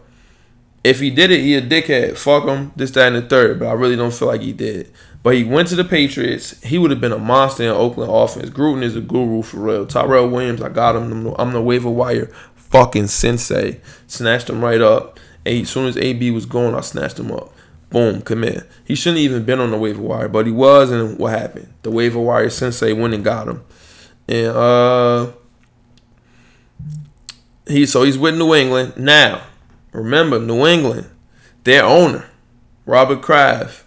[0.83, 2.17] if he did it, he a dickhead.
[2.17, 2.73] Fuck him.
[2.77, 3.59] This, that, and the third.
[3.59, 4.91] But I really don't feel like he did.
[5.23, 6.63] But he went to the Patriots.
[6.63, 8.49] He would have been a monster in Oakland offense.
[8.49, 9.87] Gruden is a guru for real.
[9.87, 11.35] Tyrell Williams, I got him.
[11.39, 13.81] I'm the waiver wire fucking sensei.
[14.07, 15.21] Snatched him right up.
[15.45, 17.53] And as soon as AB was going, I snatched him up.
[17.91, 18.63] Boom, come in.
[18.85, 21.73] He shouldn't even been on the waiver wire, but he was, and what happened?
[21.83, 23.65] The waiver wire sensei went and got him.
[24.29, 25.33] And uh
[27.71, 29.43] he so he's with New England now.
[29.93, 31.11] Remember, New England,
[31.65, 32.27] their owner,
[32.87, 33.85] Robert Kraft,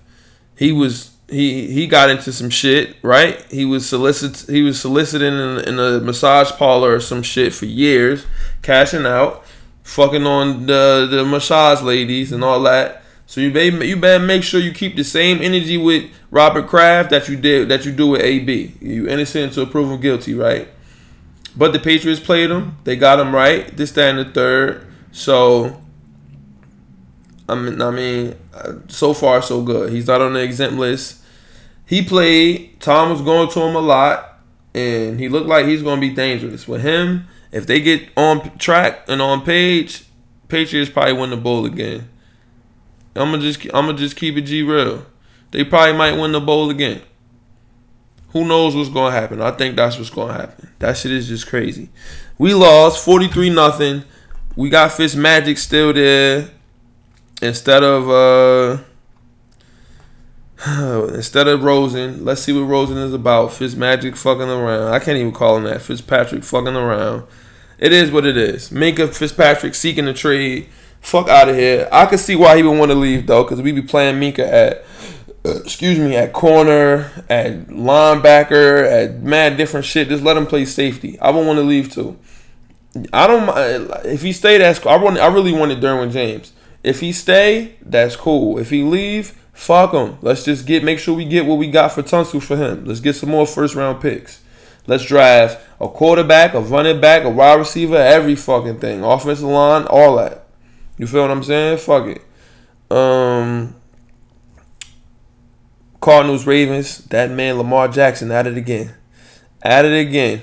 [0.58, 3.44] he was he he got into some shit, right?
[3.52, 7.66] He was solicit he was soliciting in, in a massage parlor or some shit for
[7.66, 8.26] years,
[8.62, 9.44] cashing out,
[9.84, 13.04] fucking on the the massage ladies and all that.
[13.26, 17.10] So you better you better make sure you keep the same energy with Robert Kraft
[17.10, 18.76] that you did that you do with AB.
[18.82, 20.68] You innocent until proven guilty, right?
[21.56, 22.78] But the Patriots played him.
[22.84, 23.76] They got him right.
[23.76, 24.88] This, that, and the third.
[25.12, 25.82] So,
[27.48, 29.92] I mean, I mean, uh, so far so good.
[29.92, 31.22] He's not on the exempt list.
[31.86, 32.80] He played.
[32.80, 34.40] Tom was going to him a lot,
[34.74, 36.68] and he looked like he's going to be dangerous.
[36.68, 40.06] With him, if they get on track and on page,
[40.48, 42.10] Patriots probably win the bowl again.
[43.16, 45.06] I'm gonna just I'm gonna just keep it G real.
[45.52, 47.02] They probably might win the bowl again.
[48.34, 49.42] Who knows what's gonna happen?
[49.42, 50.70] I think that's what's gonna happen.
[50.80, 51.90] That shit is just crazy.
[52.40, 54.04] We lost 43 nothing.
[54.56, 56.50] We got Fitz Magic still there.
[57.44, 58.84] Instead of uh
[61.14, 63.54] instead of Rosen, let's see what Rosen is about.
[63.54, 64.94] Fitz Magic fucking around.
[64.94, 65.84] I can't even call him that.
[65.84, 67.28] Fitzpatrick fucking around.
[67.78, 68.70] It is what it is.
[68.70, 70.70] Minkah Fitzpatrick seeking a trade.
[71.02, 71.88] Fuck out of here.
[71.92, 74.40] I can see why he would want to leave though, because we be playing Minkah
[74.40, 74.86] at
[75.44, 80.10] excuse me, at corner, at linebacker, at mad different shit.
[80.10, 81.20] Just let him play safety.
[81.20, 82.18] I won't want to leave too.
[83.12, 84.58] I don't if he stay.
[84.58, 84.86] That's.
[84.86, 85.18] I want.
[85.18, 86.54] I really wanted Derwin James.
[86.84, 88.60] If he stay, that's cool.
[88.60, 90.18] If he leave, fuck him.
[90.22, 92.86] Let's just get make sure we get what we got for Tunsil for him.
[92.86, 94.42] Let's get some more first round picks.
[94.86, 99.86] Let's draft a quarterback, a running back, a wide receiver, every fucking thing, offensive line,
[99.86, 100.46] all that.
[100.98, 101.78] You feel what I'm saying?
[101.78, 102.22] Fuck it.
[102.96, 103.76] Um,
[106.04, 108.94] Cardinals, Ravens, that man Lamar Jackson at it again.
[109.62, 110.42] At it again.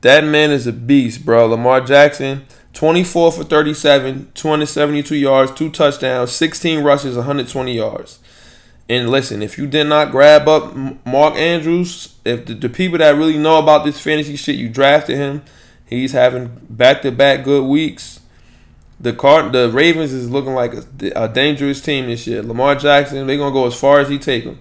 [0.00, 1.48] That man is a beast, bro.
[1.48, 8.20] Lamar Jackson, 24 for 37, 272 yards, two touchdowns, 16 rushes, 120 yards.
[8.88, 13.16] And listen, if you did not grab up Mark Andrews, if the, the people that
[13.16, 15.42] really know about this fantasy shit, you drafted him,
[15.84, 18.20] he's having back to back good weeks.
[18.98, 22.42] The card, the Ravens is looking like a, a, dangerous team this year.
[22.42, 24.58] Lamar Jackson, they're gonna go as far as he take them.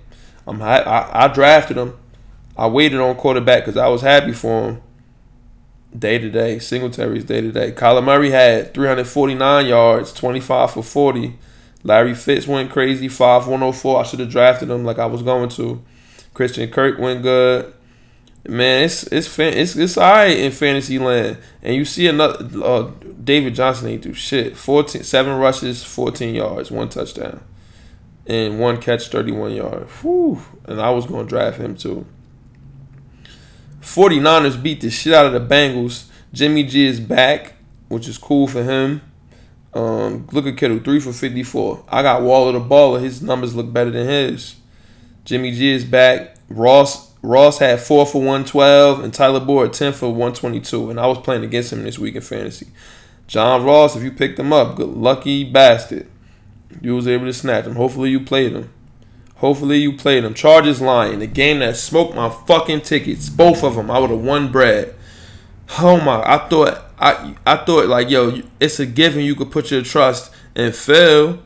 [0.50, 1.98] I'm I, I, drafted him.
[2.58, 4.82] I waited on quarterback because I was happy for him.
[5.98, 7.72] Day to day, Singletary's day to day.
[7.72, 11.38] Kyler Murray had 349 yards, 25 for 40.
[11.84, 14.00] Larry Fitz went crazy, 5 104.
[14.00, 15.84] I should have drafted him like I was going to.
[16.34, 17.74] Christian Kirk went good.
[18.48, 23.54] Man, it's it's it's it's alright in fantasy land, and you see another uh, David
[23.54, 24.56] Johnson ain't do shit.
[24.56, 27.42] 14, seven rushes, fourteen yards, one touchdown,
[28.30, 29.92] and one catch, thirty-one yards.
[30.02, 30.42] Whew.
[30.66, 32.06] And I was gonna draft him too.
[33.82, 36.06] 49ers beat the shit out of the Bengals.
[36.32, 37.56] Jimmy G is back,
[37.88, 39.02] which is cool for him.
[39.74, 41.86] Um, look at Kittle, three for 54.
[41.90, 43.02] I got Waller the baller.
[43.02, 44.56] His numbers look better than his.
[45.26, 46.36] Jimmy G is back.
[46.50, 50.90] Ross Ross had four for 112, and Tyler Boyd 10 for 122.
[50.90, 52.68] And I was playing against him this week in fantasy.
[53.28, 56.08] John Ross, if you picked him up, good lucky bastard.
[56.82, 57.76] You was able to snatch him.
[57.76, 58.72] Hopefully you played him.
[59.36, 60.34] Hopefully you played him.
[60.34, 63.30] Chargers Lion, the game that smoked my fucking tickets.
[63.30, 63.90] Both of them.
[63.90, 64.96] I would have won bread.
[65.80, 66.22] Oh my!
[66.24, 70.34] I thought I I thought like yo, it's a given you could put your trust
[70.56, 71.40] in Phil,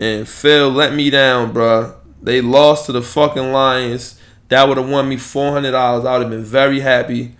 [0.00, 1.94] and Phil let me down, bro.
[2.22, 4.18] They lost to the fucking Lions.
[4.48, 6.04] That would have won me four hundred dollars.
[6.04, 7.36] I would have been very happy.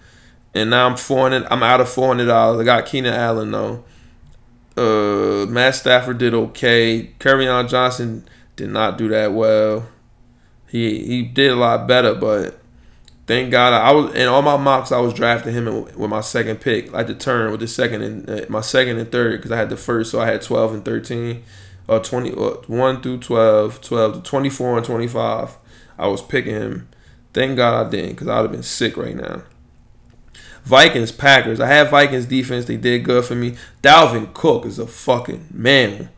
[0.55, 1.47] And now I'm four hundred.
[1.51, 2.61] I'm out of four hundred dollars.
[2.61, 3.85] I got Keenan Allen though.
[4.77, 7.11] Uh, Matt Stafford did okay.
[7.19, 9.89] Kerryon Johnson did not do that well.
[10.69, 12.59] He he did a lot better, but
[13.27, 14.93] thank God I was in all my mocks.
[14.93, 18.29] I was drafting him with my second pick, like the turn with the second and
[18.29, 20.85] uh, my second and third because I had the first, so I had twelve and
[20.85, 21.45] thirteen,
[21.89, 25.57] or twenty, or one through 12, 12 to twenty four and twenty five.
[25.99, 26.89] I was picking him.
[27.33, 29.43] Thank God I didn't, because I would have been sick right now.
[30.67, 31.61] Vikings, Packers.
[31.61, 32.65] I had Vikings defense.
[32.65, 33.55] They did good for me.
[33.85, 36.09] Dalvin Cook is a fucking mammal.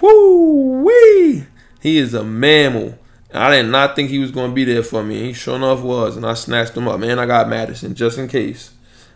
[0.00, 1.44] Woo wee!
[1.80, 2.98] He is a mammal.
[3.32, 5.26] I did not think he was going to be there for me.
[5.26, 6.98] He sure enough was, and I snatched him up.
[6.98, 8.72] Man, I got Mattison just in case.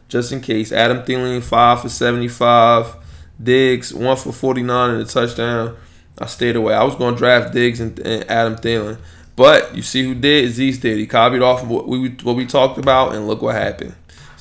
[0.06, 0.70] Just in case.
[0.70, 2.94] Adam Thielen, 5 for 75.
[3.42, 5.76] Diggs, 1 for 49 and a touchdown.
[6.16, 6.74] I stayed away.
[6.74, 8.98] I was going to draft Diggs and, and, Adam Thielen.
[9.34, 10.52] But you see who did?
[10.52, 10.96] Zeus did.
[10.96, 13.96] He copied off of what we, what we talked about, and look what happened.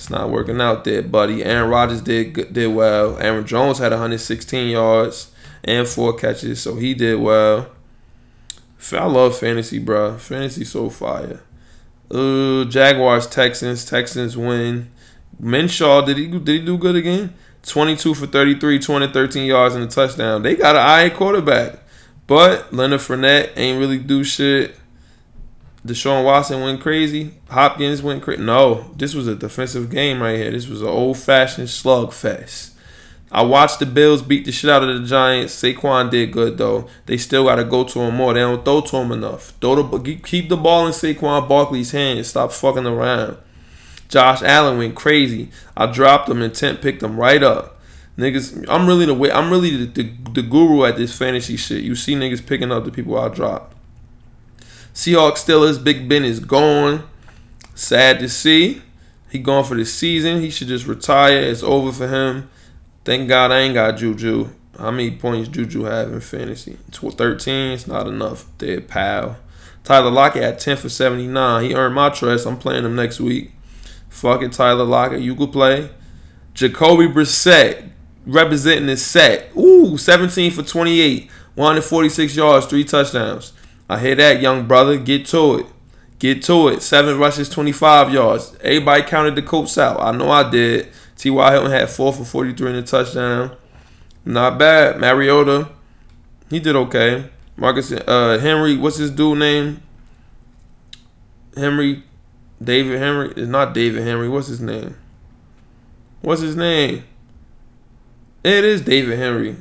[0.05, 1.43] It's not working out there, buddy.
[1.43, 3.17] Aaron Rodgers did did well.
[3.17, 5.31] Aaron Jones had 116 yards
[5.63, 7.71] and four catches, so he did well.
[8.93, 10.19] I love fantasy, bro.
[10.19, 11.41] Fantasy so fire.
[12.11, 14.91] Uh, Jaguars, Texans, Texans win.
[15.41, 17.33] Minshew, did he did he do good again?
[17.63, 20.43] 22 for 33, 213 yards and a touchdown.
[20.43, 21.79] They got an eye quarterback.
[22.27, 24.75] But Leonard Fournette ain't really do shit.
[25.85, 27.31] Deshaun Watson went crazy.
[27.49, 28.41] Hopkins went crazy.
[28.41, 30.51] No, this was a defensive game right here.
[30.51, 32.71] This was an old fashioned slugfest.
[33.31, 35.53] I watched the Bills beat the shit out of the Giants.
[35.53, 36.87] Saquon did good though.
[37.05, 38.33] They still got to go to him more.
[38.33, 39.53] They don't throw to him enough.
[39.61, 42.27] Throw the keep the ball in Saquon Barkley's hands.
[42.27, 43.37] Stop fucking around.
[44.07, 45.49] Josh Allen went crazy.
[45.75, 47.79] I dropped him and Tent picked him right up.
[48.17, 49.31] Niggas, I'm really the way.
[49.31, 51.83] I'm really the, the, the guru at this fantasy shit.
[51.83, 53.74] You see niggas picking up the people I dropped.
[54.95, 55.83] Seahawks Steelers.
[55.83, 57.03] Big Ben is gone.
[57.75, 58.81] Sad to see.
[59.29, 60.39] He gone for the season.
[60.39, 61.37] He should just retire.
[61.37, 62.49] It's over for him.
[63.03, 64.49] Thank God I ain't got Juju.
[64.79, 66.77] How many points Juju have in fantasy?
[66.91, 67.71] 13.
[67.73, 68.45] It's not enough.
[68.57, 69.37] Dead pal.
[69.83, 71.63] Tyler Lockett at 10 for 79.
[71.65, 72.47] He earned my trust.
[72.47, 73.51] I'm playing him next week.
[74.07, 75.21] Fuck it, Tyler Lockett.
[75.21, 75.89] You could play.
[76.53, 77.89] Jacoby Brissett
[78.25, 79.53] representing his set.
[79.57, 81.29] Ooh, 17 for 28.
[81.55, 83.51] 146 yards, three touchdowns.
[83.89, 84.97] I hear that, young brother.
[84.97, 85.65] Get to it.
[86.19, 86.81] Get to it.
[86.81, 88.55] Seven rushes, 25 yards.
[88.61, 89.99] Everybody counted the Colts out.
[89.99, 90.89] I know I did.
[91.17, 91.51] T.Y.
[91.51, 93.55] Hilton had four for 43 in a touchdown.
[94.25, 94.99] Not bad.
[94.99, 95.69] Mariota,
[96.49, 97.29] he did okay.
[97.57, 99.81] Marcus uh, Henry, what's his dude name?
[101.55, 102.03] Henry,
[102.61, 103.29] David Henry.
[103.29, 104.27] It's not David Henry.
[104.27, 104.97] What's his name?
[106.21, 107.03] What's his name?
[108.43, 109.55] It is David Henry.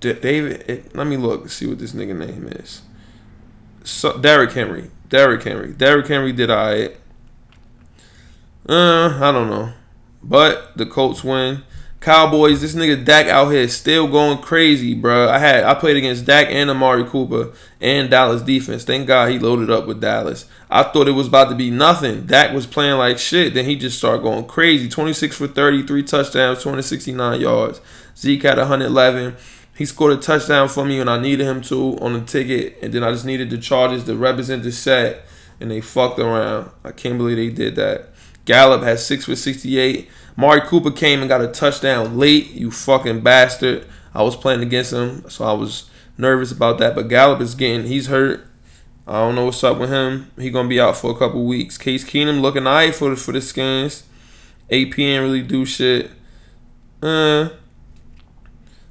[0.00, 2.82] David, it, let me look see what this nigga name is.
[3.84, 4.90] So, Derrick Henry.
[5.08, 5.72] Derrick Henry.
[5.72, 6.90] Derrick Henry did I.
[8.68, 9.72] Uh, I don't know.
[10.22, 11.62] But the Colts win.
[12.00, 15.28] Cowboys, this nigga Dak out here still going crazy, bro.
[15.28, 18.84] I had I played against Dak and Amari Cooper and Dallas defense.
[18.84, 20.46] Thank God he loaded up with Dallas.
[20.70, 22.24] I thought it was about to be nothing.
[22.24, 23.52] Dak was playing like shit.
[23.52, 24.88] Then he just started going crazy.
[24.88, 27.82] 26 for 33 touchdowns, 269 yards.
[28.16, 29.36] Zeke had 111.
[29.80, 32.92] He scored a touchdown for me when I needed him to on the ticket, and
[32.92, 35.24] then I just needed the Chargers to represent the set,
[35.58, 36.70] and they fucked around.
[36.84, 38.10] I can't believe they did that.
[38.44, 40.06] Gallup had six for 68.
[40.36, 42.50] Mari Cooper came and got a touchdown late.
[42.50, 43.86] You fucking bastard.
[44.12, 46.94] I was playing against him, so I was nervous about that.
[46.94, 48.46] But Gallup is getting, he's hurt.
[49.06, 50.30] I don't know what's up with him.
[50.38, 51.78] He gonna be out for a couple weeks.
[51.78, 54.02] Case Keenum looking alright for the for the skins.
[54.70, 56.10] AP ain't really do shit.
[57.02, 57.48] Uh,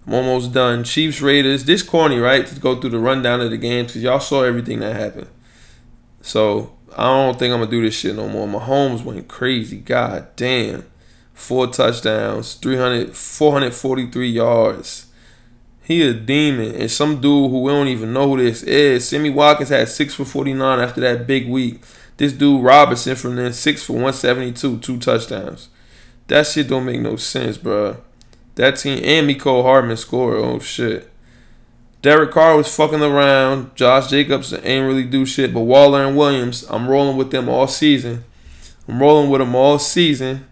[0.09, 0.83] I'm almost done.
[0.83, 1.65] Chiefs Raiders.
[1.65, 2.43] This corny, right?
[2.47, 5.27] To go through the rundown of the games because y'all saw everything that happened.
[6.21, 8.47] So I don't think I'm gonna do this shit no more.
[8.47, 9.77] Mahomes went crazy.
[9.77, 10.83] God damn.
[11.35, 15.05] Four touchdowns, 300, 443 yards.
[15.83, 16.73] He a demon.
[16.73, 19.07] And some dude who we don't even know who this is.
[19.07, 21.83] Sammy Watkins had 6 for 49 after that big week.
[22.17, 25.69] This dude Robinson from then 6 for 172, two touchdowns.
[26.25, 27.97] That shit don't make no sense, bro.
[28.59, 30.35] That team and Mecole Hardman scored.
[30.35, 31.09] Oh shit.
[32.01, 33.73] Derek Carr was fucking around.
[33.73, 35.53] Josh Jacobs ain't really do shit.
[35.53, 38.25] But Waller and Williams, I'm rolling with them all season.
[38.85, 40.45] I'm rolling with them all season.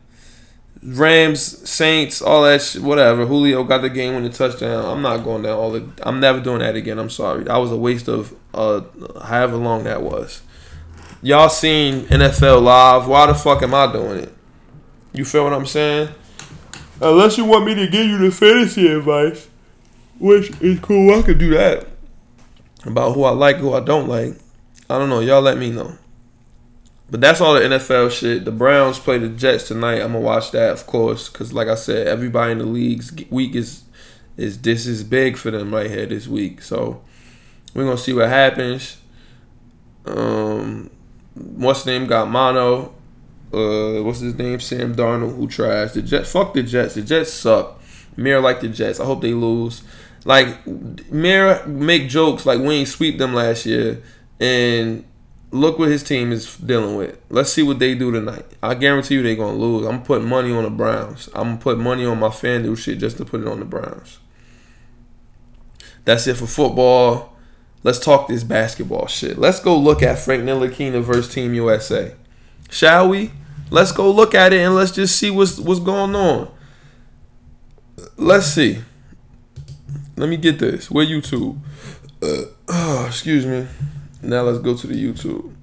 [0.82, 3.26] Rams, Saints, all that shit, whatever.
[3.26, 4.86] Julio got the game winning touchdown.
[4.86, 5.86] I'm not going down all the.
[6.02, 7.00] I'm never doing that again.
[7.00, 7.44] I'm sorry.
[7.44, 8.84] That was a waste of uh,
[9.22, 10.42] however long that was.
[11.22, 13.06] Y'all seen NFL live?
[13.06, 14.34] Why the fuck am I doing it?
[15.12, 16.08] You feel what I'm saying?
[17.02, 19.48] Unless you want me to give you the fantasy advice,
[20.20, 21.14] which is cool.
[21.14, 21.88] I could do that
[22.86, 24.34] about who I like, who I don't like.
[24.90, 25.20] I don't know.
[25.20, 25.98] Y'all let me know.
[27.10, 28.46] But that's all the NFL shit.
[28.46, 30.02] The Browns play the Jets tonight.
[30.02, 33.56] I'm gonna watch that, of course, because like I said, everybody in the league's week
[33.56, 33.84] is
[34.36, 36.62] is this is big for them right here this week.
[36.62, 37.02] So
[37.74, 38.98] we're gonna see what happens.
[40.06, 40.90] Um,
[41.34, 42.08] what's name?
[42.08, 42.94] Got mono.
[43.54, 44.60] Uh, what's his name?
[44.60, 46.32] Sam Darnold, who tries the Jets.
[46.32, 46.96] Fuck the Jets.
[46.96, 47.82] The Jets suck.
[48.16, 49.00] Mirror like the Jets.
[49.00, 49.84] I hope they lose.
[50.26, 54.02] Like Mirror make jokes like we ain't sweep them last year,
[54.40, 55.06] and
[55.52, 57.18] look what his team is dealing with.
[57.30, 58.46] Let's see what they do tonight.
[58.62, 59.88] I guarantee you they're gonna lose.
[59.88, 61.30] I'm putting money on the Browns.
[61.34, 64.20] I'm gonna put money on my FanDuel shit just to put it on the Browns.
[66.04, 67.34] That's it for football.
[67.84, 69.38] Let's talk this basketball shit.
[69.38, 72.16] Let's go look at Frank Ntilikina versus Team USA.
[72.70, 73.32] Shall we?
[73.70, 76.52] Let's go look at it and let's just see what's what's going on.
[78.16, 78.80] Let's see.
[80.16, 80.90] Let me get this.
[80.90, 81.60] Where YouTube?
[82.22, 83.68] Uh, oh, excuse me.
[84.22, 85.54] Now let's go to the YouTube.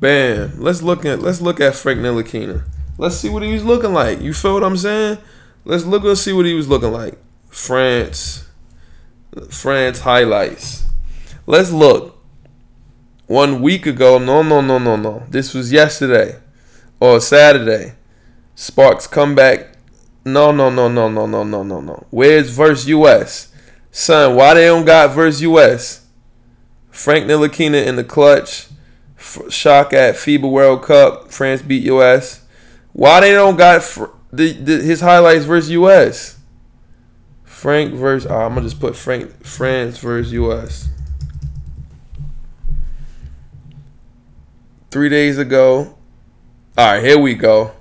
[0.00, 0.60] Bam.
[0.60, 2.64] Let's look at let's look at Frank Ntilikina.
[2.98, 4.20] Let's see what he was looking like.
[4.20, 5.18] You feel what I'm saying?
[5.64, 7.18] Let's look and see what he was looking like.
[7.48, 8.48] France.
[9.50, 10.86] France highlights.
[11.46, 12.21] Let's look.
[13.32, 15.22] One week ago, no, no, no, no, no.
[15.30, 16.38] This was yesterday
[17.00, 17.94] or Saturday.
[18.54, 19.72] Sparks comeback.
[20.22, 22.06] No, no, no, no, no, no, no, no, no.
[22.10, 23.50] Where's verse US?
[23.90, 26.06] Son, why they don't got verse US?
[26.90, 28.66] Frank Ntilikina in the clutch.
[29.48, 31.30] Shock at FIBA World Cup.
[31.30, 32.44] France beat US.
[32.92, 36.38] Why they don't got fr- the, the, his highlights versus US?
[37.44, 38.30] Frank versus.
[38.30, 40.90] Oh, ah, I'm gonna just put Frank France versus US.
[44.92, 45.96] Three days ago.
[46.76, 47.72] All right, here we go.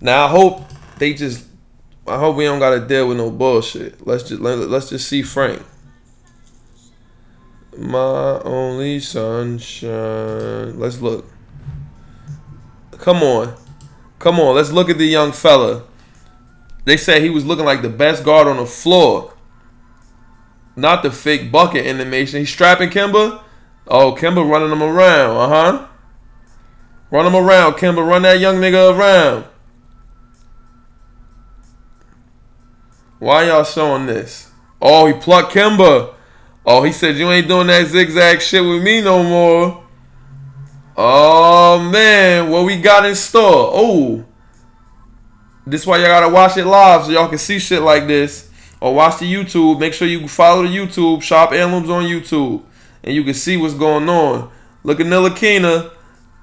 [0.00, 0.62] Now I hope
[0.98, 1.44] they just.
[2.06, 4.06] I hope we don't gotta deal with no bullshit.
[4.06, 5.60] Let's just let, let's just see Frank.
[7.76, 10.78] My only sunshine.
[10.78, 11.28] Let's look.
[12.98, 13.56] Come on.
[14.20, 14.54] Come on.
[14.54, 15.82] Let's look at the young fella.
[16.84, 19.34] They said he was looking like the best guard on the floor.
[20.76, 22.38] Not the fake bucket animation.
[22.38, 23.42] He's strapping Kemba.
[23.88, 25.36] Oh, Kemba running him around.
[25.36, 25.88] Uh huh.
[27.14, 28.04] Run him around, Kemba.
[28.04, 29.44] Run that young nigga around.
[33.20, 34.50] Why y'all showing this?
[34.82, 36.12] Oh, he plucked Kemba.
[36.66, 39.84] Oh, he said you ain't doing that zigzag shit with me no more.
[40.96, 43.70] Oh man, what we got in store?
[43.72, 44.24] Oh,
[45.64, 48.50] this why y'all gotta watch it live so y'all can see shit like this.
[48.80, 49.78] Or watch the YouTube.
[49.78, 51.22] Make sure you follow the YouTube.
[51.22, 52.64] Shop Heirlooms on YouTube,
[53.04, 54.50] and you can see what's going on.
[54.82, 55.92] Look at Ntilikina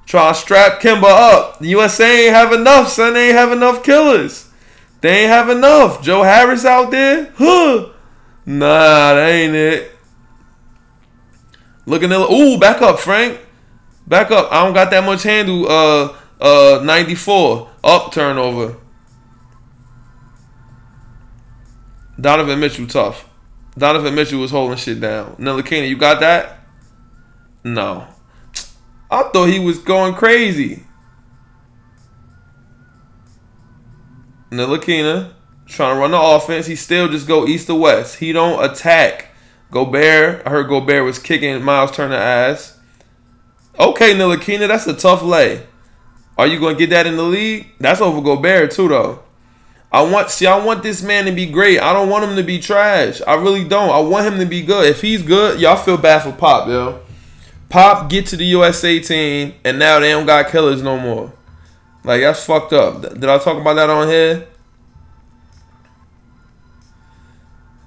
[0.05, 1.59] trying to strap Kemba up.
[1.59, 3.13] The USA ain't have enough, son.
[3.13, 4.49] They ain't have enough killers.
[5.01, 6.01] They ain't have enough.
[6.03, 7.31] Joe Harris out there?
[7.35, 7.89] Huh?
[8.45, 9.91] Nah, that ain't it.
[11.85, 13.39] Looking at ooh, back up, Frank.
[14.07, 14.51] Back up.
[14.51, 15.69] I don't got that much handle.
[15.69, 18.77] Uh, uh, 94 up turnover.
[22.19, 23.27] Donovan Mitchell tough.
[23.77, 25.35] Donovan Mitchell was holding shit down.
[25.37, 26.59] Ntilikina, you got that?
[27.63, 28.07] No.
[29.11, 30.83] I thought he was going crazy.
[34.49, 35.33] Ntilikina
[35.65, 36.65] trying to run the offense.
[36.65, 38.17] He still just go east to west.
[38.19, 39.27] He don't attack.
[39.69, 42.77] Gobert, I heard Gobert was kicking Myles Turner ass.
[43.79, 45.65] Okay, Ntilikina, that's a tough lay.
[46.37, 47.67] Are you going to get that in the league?
[47.79, 49.23] That's over Gobert too, though.
[49.91, 51.79] I want see, I want this man to be great.
[51.79, 53.21] I don't want him to be trash.
[53.27, 53.89] I really don't.
[53.89, 54.87] I want him to be good.
[54.87, 57.01] If he's good, y'all feel bad for Pop, yo.
[57.71, 61.31] Pop get to the USA team, and now they don't got killers no more.
[62.03, 63.01] Like that's fucked up.
[63.01, 64.45] Did I talk about that on here?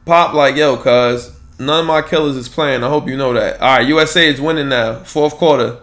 [0.06, 2.82] Pop like yo, cuz none of my killers is playing.
[2.82, 3.60] I hope you know that.
[3.60, 5.00] All right, USA is winning now.
[5.00, 5.76] Fourth quarter.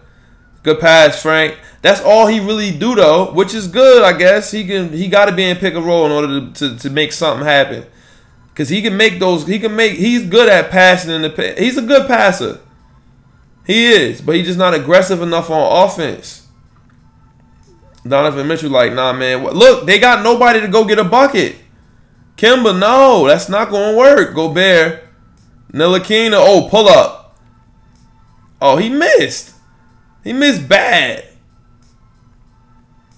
[0.64, 1.60] Good pass, Frank.
[1.84, 4.49] That's all he really do though, which is good, I guess.
[4.49, 6.89] He can he got to be in pick and roll in order to, to, to
[6.89, 7.86] make something happen.
[8.56, 9.45] Cause he can make those.
[9.45, 9.93] He can make.
[9.93, 11.56] He's good at passing in the.
[11.58, 12.60] He's a good passer.
[13.66, 16.47] He is, but he's just not aggressive enough on offense.
[18.07, 19.43] Donovan Mitchell, like, nah, man.
[19.43, 21.55] Look, they got nobody to go get a bucket.
[22.36, 24.34] Kemba, no, that's not gonna work.
[24.34, 25.03] Gobert,
[25.72, 27.38] Ntilikina, oh, pull up.
[28.59, 29.55] Oh, he missed.
[30.24, 31.28] He missed bad.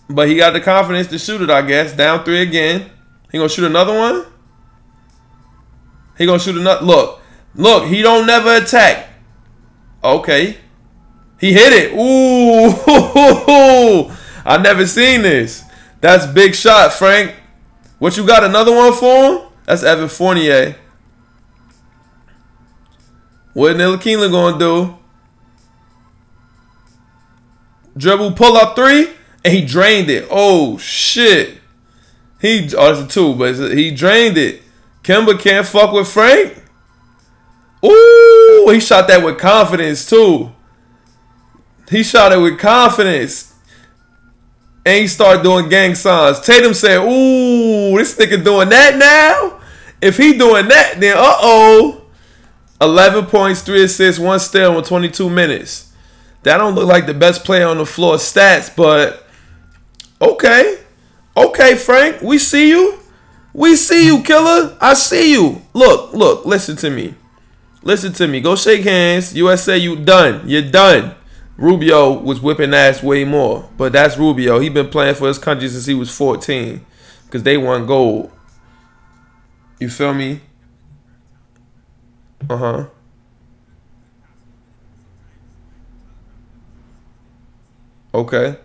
[0.10, 1.94] But he got the confidence to shoot it, I guess.
[1.94, 2.90] Down three again.
[3.32, 4.26] He gonna shoot another one?
[6.18, 7.22] He gonna shoot another look.
[7.56, 9.10] Look, he don't never attack.
[10.04, 10.58] Okay.
[11.40, 11.94] He hit it.
[11.94, 12.70] Ooh.
[14.46, 15.64] I never seen this.
[16.02, 17.34] That's big shot, Frank.
[18.00, 18.44] What you got?
[18.44, 19.48] Another one for him?
[19.66, 20.76] That's Evan Fournier.
[23.54, 24.98] What Ntilikina gonna do?
[27.96, 29.10] Dribble, pull up three,
[29.46, 30.28] and he drained it.
[30.32, 31.60] Oh shit!
[32.42, 34.64] He oh, it's a two, but he drained it.
[35.04, 36.63] Kemba can't fuck with Frank.
[37.86, 40.52] Ooh, he shot that with confidence too.
[41.90, 43.54] He shot it with confidence.
[44.86, 46.40] And he started doing gang signs.
[46.42, 49.60] Tatum said, Ooh, this nigga doing that now?
[50.02, 52.02] If he doing that, then uh oh.
[52.82, 55.94] 11 points, 3 assists, 1 steal in 22 minutes.
[56.44, 59.26] That don't look like the best player on the floor stats, but
[60.22, 60.80] okay.
[61.36, 63.00] Okay, Frank, we see you.
[63.54, 64.76] We see you, killer.
[64.82, 65.62] I see you.
[65.74, 67.16] Look, look, listen to me.
[67.84, 68.40] Listen to me.
[68.40, 69.36] Go shake hands.
[69.36, 70.42] USA, you done.
[70.48, 71.16] You're done.
[71.58, 74.60] Rubio was whipping ass way more, but that's Rubio.
[74.60, 76.84] He been playing for his country since he was 14,
[77.26, 78.32] because they won gold.
[79.80, 80.42] You feel me?
[82.50, 82.86] Uh huh.
[88.14, 88.58] Okay.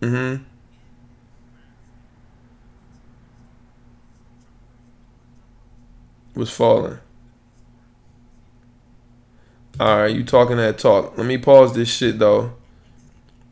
[0.00, 0.42] Mm-hmm.
[6.34, 6.98] Was falling.
[9.78, 11.16] All right, you talking that talk.
[11.18, 12.54] Let me pause this shit though.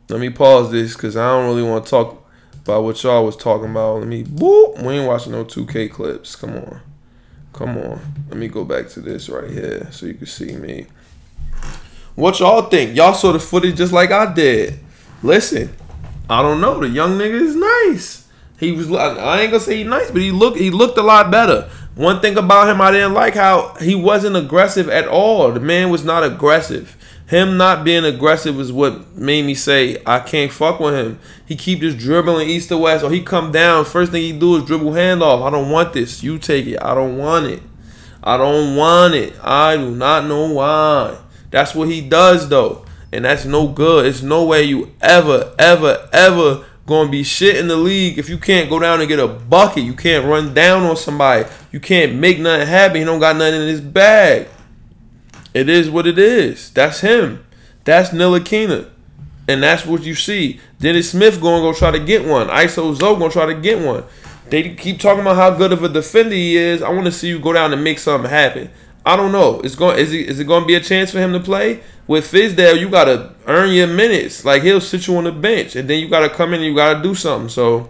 [0.09, 2.27] Let me pause this because I don't really want to talk
[2.63, 3.99] about what y'all was talking about.
[3.99, 4.81] Let me boop.
[4.83, 6.35] We ain't watching no 2K clips.
[6.35, 6.81] Come on.
[7.53, 7.99] Come on.
[8.29, 10.87] Let me go back to this right here so you can see me.
[12.15, 12.95] What y'all think?
[12.95, 14.79] Y'all saw the footage just like I did.
[15.23, 15.73] Listen,
[16.29, 16.79] I don't know.
[16.79, 18.27] The young nigga is nice.
[18.59, 18.91] He was.
[18.91, 20.57] I ain't gonna say he nice, but he looked.
[20.57, 21.69] He looked a lot better.
[21.95, 25.51] One thing about him, I didn't like how he wasn't aggressive at all.
[25.51, 26.95] The man was not aggressive.
[27.27, 31.19] Him not being aggressive is what made me say I can't fuck with him.
[31.45, 33.85] He keep just dribbling east to west, or he come down.
[33.85, 35.45] First thing he do is dribble handoff.
[35.45, 36.23] I don't want this.
[36.23, 36.81] You take it.
[36.81, 37.63] I don't want it.
[38.23, 39.33] I don't want it.
[39.41, 41.17] I do not know why.
[41.49, 44.05] That's what he does though, and that's no good.
[44.05, 48.29] It's no way you ever, ever, ever going to be shit in the league if
[48.29, 49.83] you can't go down and get a bucket.
[49.83, 51.49] You can't run down on somebody.
[51.71, 52.97] You can't make nothing happen.
[52.97, 54.47] He don't got nothing in his bag.
[55.53, 56.71] It is what it is.
[56.71, 57.45] That's him.
[57.83, 58.89] That's Ntilikina.
[59.47, 60.59] And that's what you see.
[60.79, 62.47] Dennis Smith going to go try to get one.
[62.47, 64.03] ISO Zoe going to try to get one.
[64.49, 66.81] They keep talking about how good of a defender he is.
[66.81, 68.69] I want to see you go down and make something happen.
[69.05, 69.61] I don't know.
[69.61, 69.97] It's going.
[69.97, 71.81] Is, he, is it going to be a chance for him to play?
[72.11, 74.43] With Fizdale, you got to earn your minutes.
[74.43, 76.65] Like he'll sit you on the bench, and then you got to come in and
[76.65, 77.47] you got to do something.
[77.47, 77.89] So,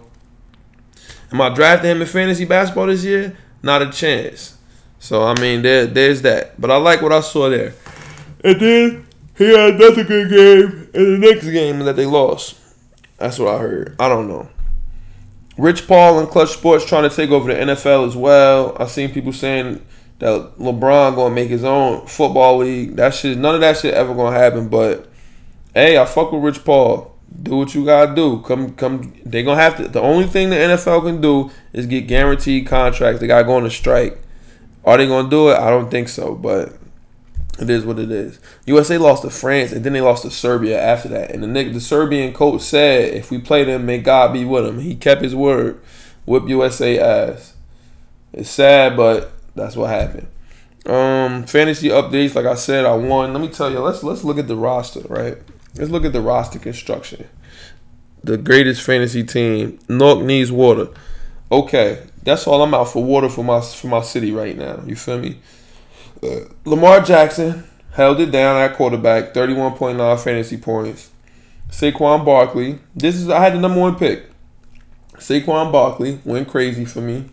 [1.32, 3.36] am I drafting him in fantasy basketball this year?
[3.64, 4.56] Not a chance.
[5.00, 6.60] So I mean, there, there's that.
[6.60, 7.74] But I like what I saw there.
[8.44, 9.06] And then
[9.36, 12.60] he had another good game in the next game that they lost.
[13.18, 13.96] That's what I heard.
[13.98, 14.48] I don't know.
[15.58, 18.76] Rich Paul and Clutch Sports trying to take over the NFL as well.
[18.78, 19.84] I've seen people saying
[20.22, 22.94] that LeBron gonna make his own football league.
[22.94, 24.68] That shit, none of that shit ever gonna happen.
[24.68, 25.08] But
[25.74, 27.12] hey, I fuck with Rich Paul.
[27.42, 28.40] Do what you gotta do.
[28.42, 29.14] Come, come.
[29.26, 29.88] They gonna have to.
[29.88, 33.20] The only thing the NFL can do is get guaranteed contracts.
[33.20, 34.16] They gotta go on a strike.
[34.84, 35.58] Are they gonna do it?
[35.58, 36.36] I don't think so.
[36.36, 36.72] But
[37.58, 38.38] it is what it is.
[38.66, 41.32] USA lost to France and then they lost to Serbia after that.
[41.32, 44.78] And the the Serbian coach said, if we play them, may God be with them.
[44.78, 45.80] He kept his word.
[46.26, 47.54] whip USA ass.
[48.32, 50.28] It's sad, but that's what happened.
[50.84, 53.32] Um, fantasy updates, like I said, I won.
[53.32, 55.38] Let me tell you, let's let's look at the roster, right?
[55.76, 57.28] Let's look at the roster construction.
[58.24, 60.88] The greatest fantasy team, Newark needs water.
[61.50, 64.82] Okay, that's all I'm out for water for my for my city right now.
[64.86, 65.38] You feel me?
[66.22, 71.10] Uh, Lamar Jackson held it down at quarterback, 31.9 fantasy points.
[71.70, 74.24] Saquon Barkley, this is I had the number one pick.
[75.14, 77.26] Saquon Barkley went crazy for me.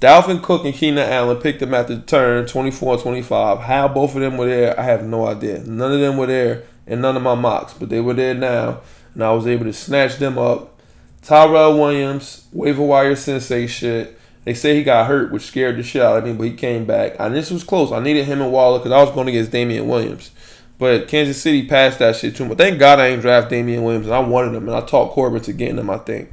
[0.00, 3.58] Dalvin Cook and Keenan Allen picked them at the turn 24 25.
[3.58, 5.58] How both of them were there, I have no idea.
[5.58, 8.80] None of them were there in none of my mocks, but they were there now,
[9.12, 10.80] and I was able to snatch them up.
[11.20, 14.18] Tyrell Williams, waiver wire sensei shit.
[14.44, 16.86] They say he got hurt, which scared the shit out of me, but he came
[16.86, 17.14] back.
[17.18, 17.92] And this was close.
[17.92, 20.30] I needed him and Waller because I was going against Damien Williams.
[20.78, 22.56] But Kansas City passed that shit too much.
[22.56, 25.42] Thank God I ain't draft Damien Williams, and I wanted him, and I talked Corbin
[25.42, 26.30] to getting him, I think.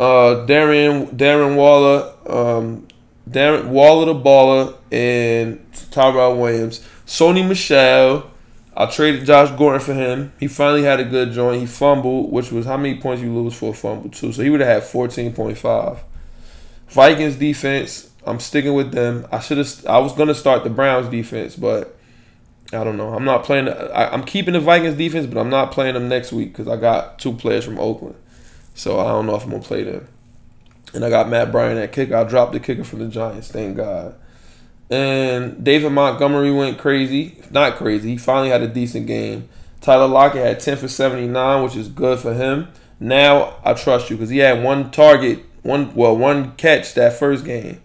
[0.00, 2.88] Uh, Darren Darren Waller, um,
[3.28, 6.80] Darren Waller the baller, and Tyrell Williams.
[7.06, 8.30] Sony Michel,
[8.74, 10.32] I traded Josh Gordon for him.
[10.40, 11.60] He finally had a good joint.
[11.60, 14.32] He fumbled, which was how many points you lose for a fumble too.
[14.32, 16.02] So he would have had fourteen point five.
[16.88, 18.10] Vikings defense.
[18.24, 19.26] I'm sticking with them.
[19.30, 19.86] I should have.
[19.86, 21.94] I was gonna start the Browns defense, but
[22.72, 23.12] I don't know.
[23.12, 23.68] I'm not playing.
[23.68, 26.76] I, am keeping the Vikings defense, but I'm not playing them next week because I
[26.76, 28.14] got two players from Oakland.
[28.80, 30.08] So I don't know if I'm gonna play them.
[30.94, 32.16] And I got Matt Bryant at kicker.
[32.16, 33.48] I dropped the kicker from the Giants.
[33.48, 34.14] Thank God.
[34.88, 37.36] And David Montgomery went crazy.
[37.50, 38.12] Not crazy.
[38.12, 39.50] He finally had a decent game.
[39.82, 42.68] Tyler Lockett had 10 for 79, which is good for him.
[42.98, 47.44] Now I trust you because he had one target, one well, one catch that first
[47.44, 47.82] game.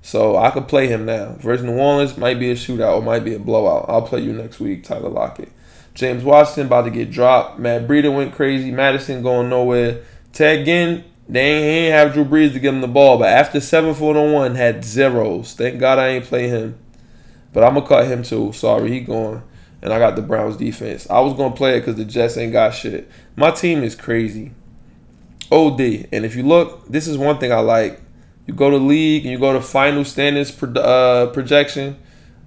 [0.00, 1.36] So I could play him now.
[1.40, 3.84] Versus New Orleans might be a shootout or might be a blowout.
[3.86, 5.52] I'll play you next week, Tyler Lockett.
[5.92, 7.58] James Washington about to get dropped.
[7.58, 8.70] Matt Breida went crazy.
[8.70, 10.04] Mattison going nowhere.
[10.32, 13.28] Ted Ginn, they ain't, he ain't have Drew Brees to give him the ball, but
[13.28, 15.54] after 7 4 1, had zeros.
[15.54, 16.78] Thank God I ain't play him.
[17.52, 18.52] But I'm going to cut him too.
[18.52, 19.42] Sorry, he going.
[19.80, 21.08] And I got the Browns defense.
[21.08, 23.10] I was going to play it because the Jets ain't got shit.
[23.36, 24.52] My team is crazy.
[25.50, 25.80] OD.
[26.12, 28.00] And if you look, this is one thing I like.
[28.46, 31.96] You go to league and you go to final standings pro- uh, projection.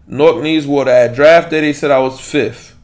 [0.07, 0.91] North needs water.
[0.91, 2.75] At draft day, they said I was fifth.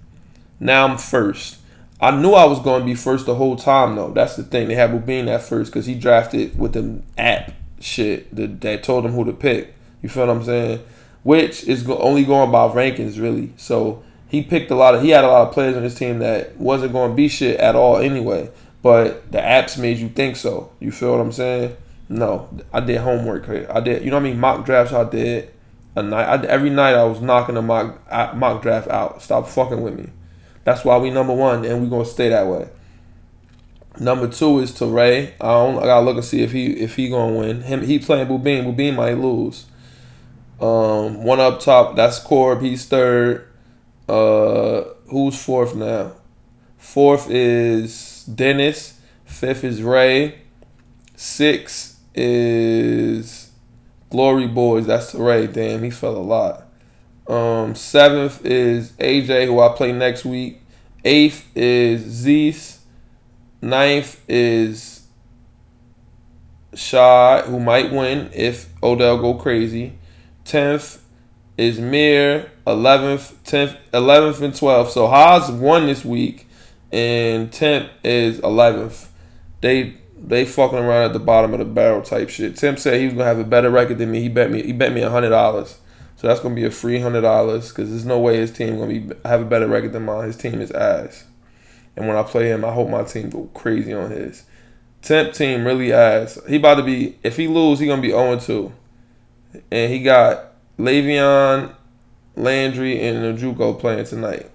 [0.60, 1.57] Now I'm first.
[2.00, 4.12] I knew I was going to be first the whole time though.
[4.12, 4.68] That's the thing.
[4.68, 9.06] They had Bubin at first because he drafted with the app shit that, that told
[9.06, 9.74] him who to pick.
[10.02, 10.80] You feel what I'm saying?
[11.24, 13.52] Which is go- only going by rankings really.
[13.58, 15.02] So he picked a lot of.
[15.02, 17.60] He had a lot of players on his team that wasn't going to be shit
[17.60, 18.52] at all anyway.
[18.84, 20.72] But the apps made you think so.
[20.80, 21.76] You feel what I'm saying?
[22.10, 23.50] No, I did homework.
[23.50, 24.04] I did.
[24.04, 24.40] You know what I mean?
[24.40, 25.52] Mock drafts I did
[25.96, 26.26] a night.
[26.26, 28.00] I, every night I was knocking a mock
[28.36, 29.22] mock draft out.
[29.22, 30.10] Stop fucking with me.
[30.68, 32.68] That's why we number one, and we're gonna stay that way.
[34.02, 35.32] Number two is Teray.
[35.40, 35.78] I don't.
[35.78, 37.62] I gotta look and see if he if he gonna win.
[37.62, 38.66] Him he playing Bubin.
[38.66, 39.66] Bubin might lose.
[40.60, 41.96] Um, one up top.
[41.96, 42.62] That's Corb.
[42.62, 43.48] He's third.
[44.10, 46.12] Uh, who's fourth now?
[46.78, 49.00] Fourth is Dennis.
[49.24, 50.38] Fifth is Ray.
[51.16, 53.52] Six is
[54.10, 54.86] Glory Boys.
[54.86, 55.48] That's Ray.
[55.48, 56.67] Damn, he fell a lot.
[57.28, 60.62] Um, seventh is AJ, who I play next week.
[61.04, 62.80] Eighth is Zeus.
[63.62, 65.08] Ninth is
[66.74, 69.98] Shad, who might win if Odell go crazy.
[70.46, 71.04] Tenth
[71.58, 72.52] is Mir.
[72.66, 74.92] Eleventh, tenth, eleventh, and twelfth.
[74.92, 76.48] So Haas won this week,
[76.92, 79.10] and tenth is eleventh.
[79.62, 82.56] They they fucking around at the bottom of the barrel type shit.
[82.58, 84.22] Tim said he was gonna have a better record than me.
[84.22, 85.78] He bet me he bet me a hundred dollars.
[86.18, 89.00] So that's gonna be a free hundred dollars because there's no way his team gonna
[89.00, 90.26] be have a better record than mine.
[90.26, 91.26] His team is ass,
[91.96, 94.44] and when I play him, I hope my team go crazy on his.
[95.04, 96.40] Temp team really ass.
[96.48, 98.74] He about to be if he lose, he gonna be 0 2.
[99.72, 101.74] And he got Le'Veon,
[102.36, 104.50] Landry, and Njoku playing tonight.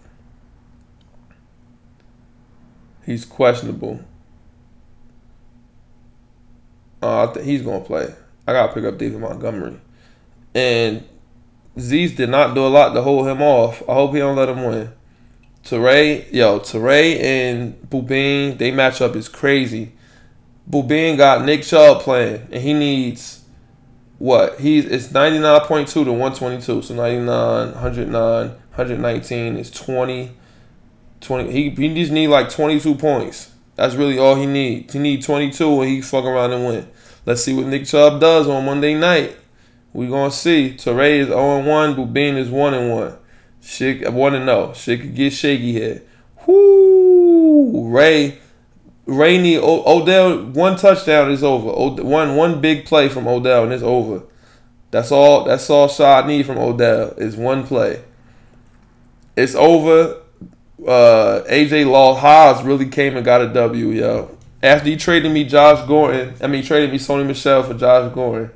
[3.06, 4.00] He's questionable.
[7.00, 8.12] Uh, I think he's gonna play.
[8.48, 9.80] I gotta pick up David Montgomery,
[10.56, 11.04] and
[11.78, 13.82] Z's did not do a lot to hold him off.
[13.88, 14.92] I hope he don't let him win.
[15.64, 19.92] Teray, yo, Teray and Bubin, they match up is crazy.
[20.68, 23.42] Bubin got Nick Chubb playing, and he needs
[24.22, 24.60] what?
[24.60, 26.82] He's it's 99.2 to 122.
[26.82, 27.26] So 99,
[27.72, 30.30] 109, 119 is 20.
[31.20, 33.50] 20 he, he just need like 22 points.
[33.74, 34.92] That's really all he needs.
[34.92, 36.88] He need 22 and he fuck around and win.
[37.26, 39.36] Let's see what Nick Chubb does on Monday night.
[39.92, 40.74] We gonna see.
[40.76, 41.94] Teray is 0 1.
[41.94, 43.16] Bubin is 1 and 1.
[43.60, 44.72] Shit, I want to know.
[44.74, 46.02] Shit could get shaky here.
[46.46, 48.38] Whoo, Ray.
[49.06, 51.68] Rainey o- Odell one touchdown is over.
[51.68, 54.22] O- one one big play from Odell and it's over.
[54.90, 55.44] That's all.
[55.44, 58.02] That's all Shad need from Odell is one play.
[59.36, 60.18] It's over.
[60.86, 64.36] Uh, AJ Law Haas really came and got a W, yo.
[64.62, 68.50] After he traded me Josh Gordon, I mean traded me Sony Michel for Josh Gordon.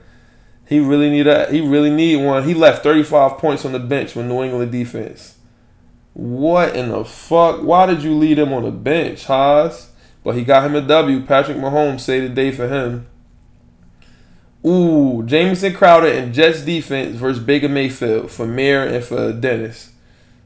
[0.67, 1.53] He really need that.
[1.53, 2.45] He really need one.
[2.45, 5.37] He left 35 points on the bench with New England defense.
[6.13, 7.63] What in the fuck?
[7.63, 9.91] Why did you leave him on the bench, Haas?
[10.25, 11.25] But he got him a W.
[11.25, 13.07] Patrick Mahomes saved the day for him.
[14.67, 19.93] Ooh, Jamison Crowder and Jets defense versus Baker Mayfield for Mayor and for Dennis.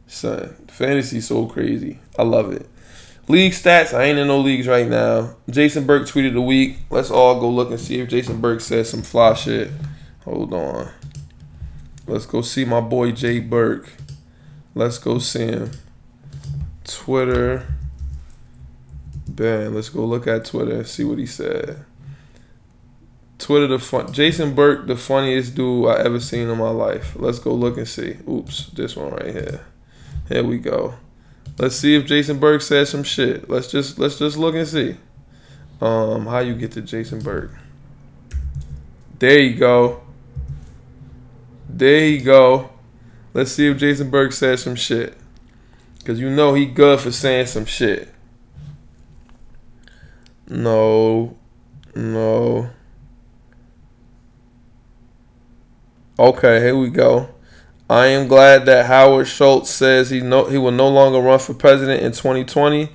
[0.06, 1.98] Son, fantasy so crazy.
[2.18, 2.68] I love it.
[3.28, 3.94] League stats.
[3.94, 5.36] I ain't in no leagues right now.
[5.48, 6.78] Jason Burke tweeted a week.
[6.90, 9.70] Let's all go look and see if Jason Burke says some fly shit.
[10.30, 10.88] Hold on.
[12.06, 13.90] Let's go see my boy Jay Burke.
[14.76, 15.72] Let's go see him.
[16.84, 17.66] Twitter.
[19.26, 21.84] Ben, let's go look at Twitter and see what he said.
[23.38, 27.16] Twitter the fun Jason Burke, the funniest dude I ever seen in my life.
[27.16, 28.18] Let's go look and see.
[28.28, 29.66] Oops, this one right here.
[30.28, 30.94] Here we go.
[31.58, 33.50] Let's see if Jason Burke said some shit.
[33.50, 34.96] Let's just let's just look and see.
[35.80, 37.50] Um, how you get to Jason Burke?
[39.18, 40.02] There you go.
[41.80, 42.68] There you go.
[43.32, 45.16] Let's see if Jason Burke says some shit.
[46.04, 48.12] Cause you know he good for saying some shit.
[50.46, 51.38] No.
[51.94, 52.68] No.
[56.18, 57.30] Okay, here we go.
[57.88, 61.54] I am glad that Howard Schultz says he no he will no longer run for
[61.54, 62.90] president in 2020,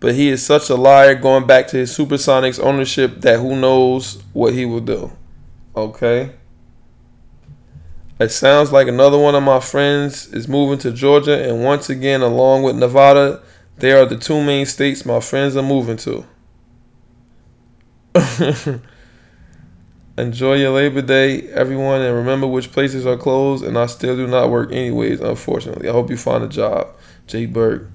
[0.00, 4.20] but he is such a liar going back to his Supersonics ownership that who knows
[4.32, 5.12] what he will do.
[5.76, 6.32] Okay.
[8.20, 12.20] It sounds like another one of my friends is moving to Georgia, and once again,
[12.20, 13.42] along with Nevada,
[13.78, 16.26] they are the two main states my friends are moving to.
[20.18, 23.64] Enjoy your Labor Day, everyone, and remember which places are closed.
[23.64, 25.88] And I still do not work anyways, unfortunately.
[25.88, 26.88] I hope you find a job,
[27.26, 27.88] Jay Burke.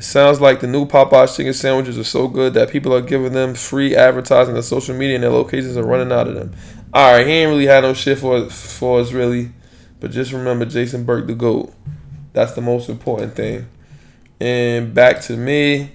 [0.00, 3.54] Sounds like the new Popeyes chicken sandwiches are so good that people are giving them
[3.54, 6.54] free advertising on social media, and their locations are running out of them.
[6.94, 9.50] All right, he ain't really had no shit for for us really,
[9.98, 11.74] but just remember Jason Burke the goat.
[12.32, 13.66] That's the most important thing.
[14.40, 15.90] And back to me.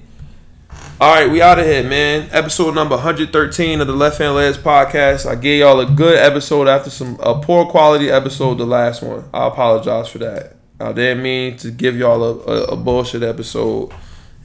[0.99, 2.27] All right, we out of here, man.
[2.31, 5.25] Episode number 113 of the Left Hand Layups podcast.
[5.25, 9.29] I gave y'all a good episode after some a poor quality episode, the last one.
[9.33, 10.57] I apologize for that.
[10.79, 13.93] I didn't mean to give y'all a, a, a bullshit episode.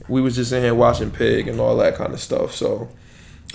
[0.07, 2.53] We was just in here watching Pig and all that kind of stuff.
[2.53, 2.89] So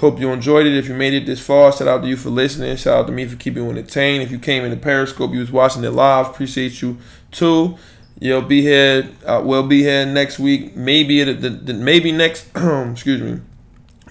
[0.00, 0.76] hope you enjoyed it.
[0.76, 2.76] If you made it this far, shout out to you for listening.
[2.76, 4.22] Shout out to me for keeping you entertained.
[4.22, 6.28] If you came in the Periscope, you was watching it live.
[6.28, 6.98] Appreciate you
[7.30, 7.76] too.
[8.20, 9.08] You'll be here.
[9.26, 10.76] Uh, we'll be here next week.
[10.76, 12.48] Maybe it, the, the, maybe next.
[12.56, 13.40] excuse me.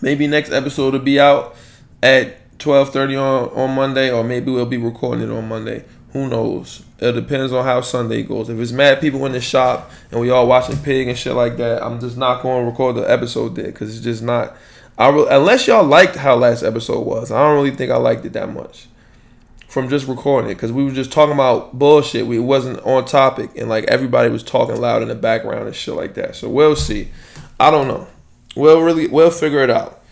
[0.01, 1.55] Maybe next episode will be out
[2.01, 5.85] at twelve thirty on on Monday, or maybe we'll be recording it on Monday.
[6.13, 6.83] Who knows?
[6.99, 8.47] It depends on how Sunday goes.
[8.47, 11.57] If it's mad people in the shop and we all watching Pig and shit like
[11.57, 14.55] that, I'm just not going to record the episode there because it's just not.
[14.95, 18.25] I re- unless y'all liked how last episode was, I don't really think I liked
[18.25, 18.87] it that much
[19.67, 22.27] from just recording it because we were just talking about bullshit.
[22.27, 25.95] We wasn't on topic and like everybody was talking loud in the background and shit
[25.95, 26.35] like that.
[26.35, 27.09] So we'll see.
[27.59, 28.07] I don't know.
[28.55, 30.03] We'll really we'll figure it out.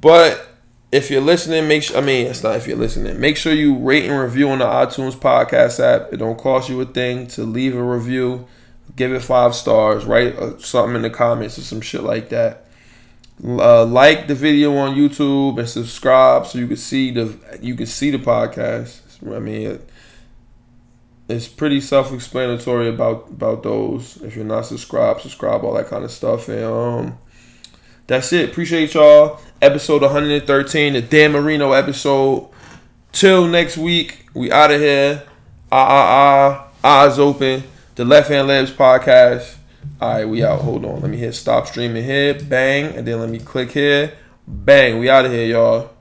[0.00, 0.55] But
[0.92, 3.20] if you're listening, make sure I mean it's not if you're listening.
[3.20, 6.12] Make sure you rate and review on the iTunes podcast app.
[6.12, 8.46] It don't cost you a thing to leave a review.
[8.94, 10.04] Give it five stars.
[10.04, 12.66] Write uh, something in the comments or some shit like that.
[13.44, 17.86] Uh, like the video on YouTube and subscribe so you can see the you can
[17.86, 19.00] see the podcast.
[19.34, 19.90] I mean, it,
[21.28, 24.22] it's pretty self-explanatory about about those.
[24.22, 26.48] If you're not subscribed, subscribe, all that kind of stuff.
[26.48, 27.18] And um,
[28.06, 28.50] that's it.
[28.50, 29.40] Appreciate y'all.
[29.60, 32.48] Episode 113, the Dan Marino episode.
[33.12, 35.22] Till next week, we out of here.
[35.72, 37.64] Ah ah ah, eyes open.
[37.96, 39.56] The Left Hand Layups podcast.
[40.00, 40.60] All right, we out.
[40.60, 41.00] Hold on.
[41.00, 42.34] Let me hit stop streaming here.
[42.34, 42.94] Bang.
[42.94, 44.12] And then let me click here.
[44.46, 44.98] Bang.
[44.98, 45.95] We out of here, y'all.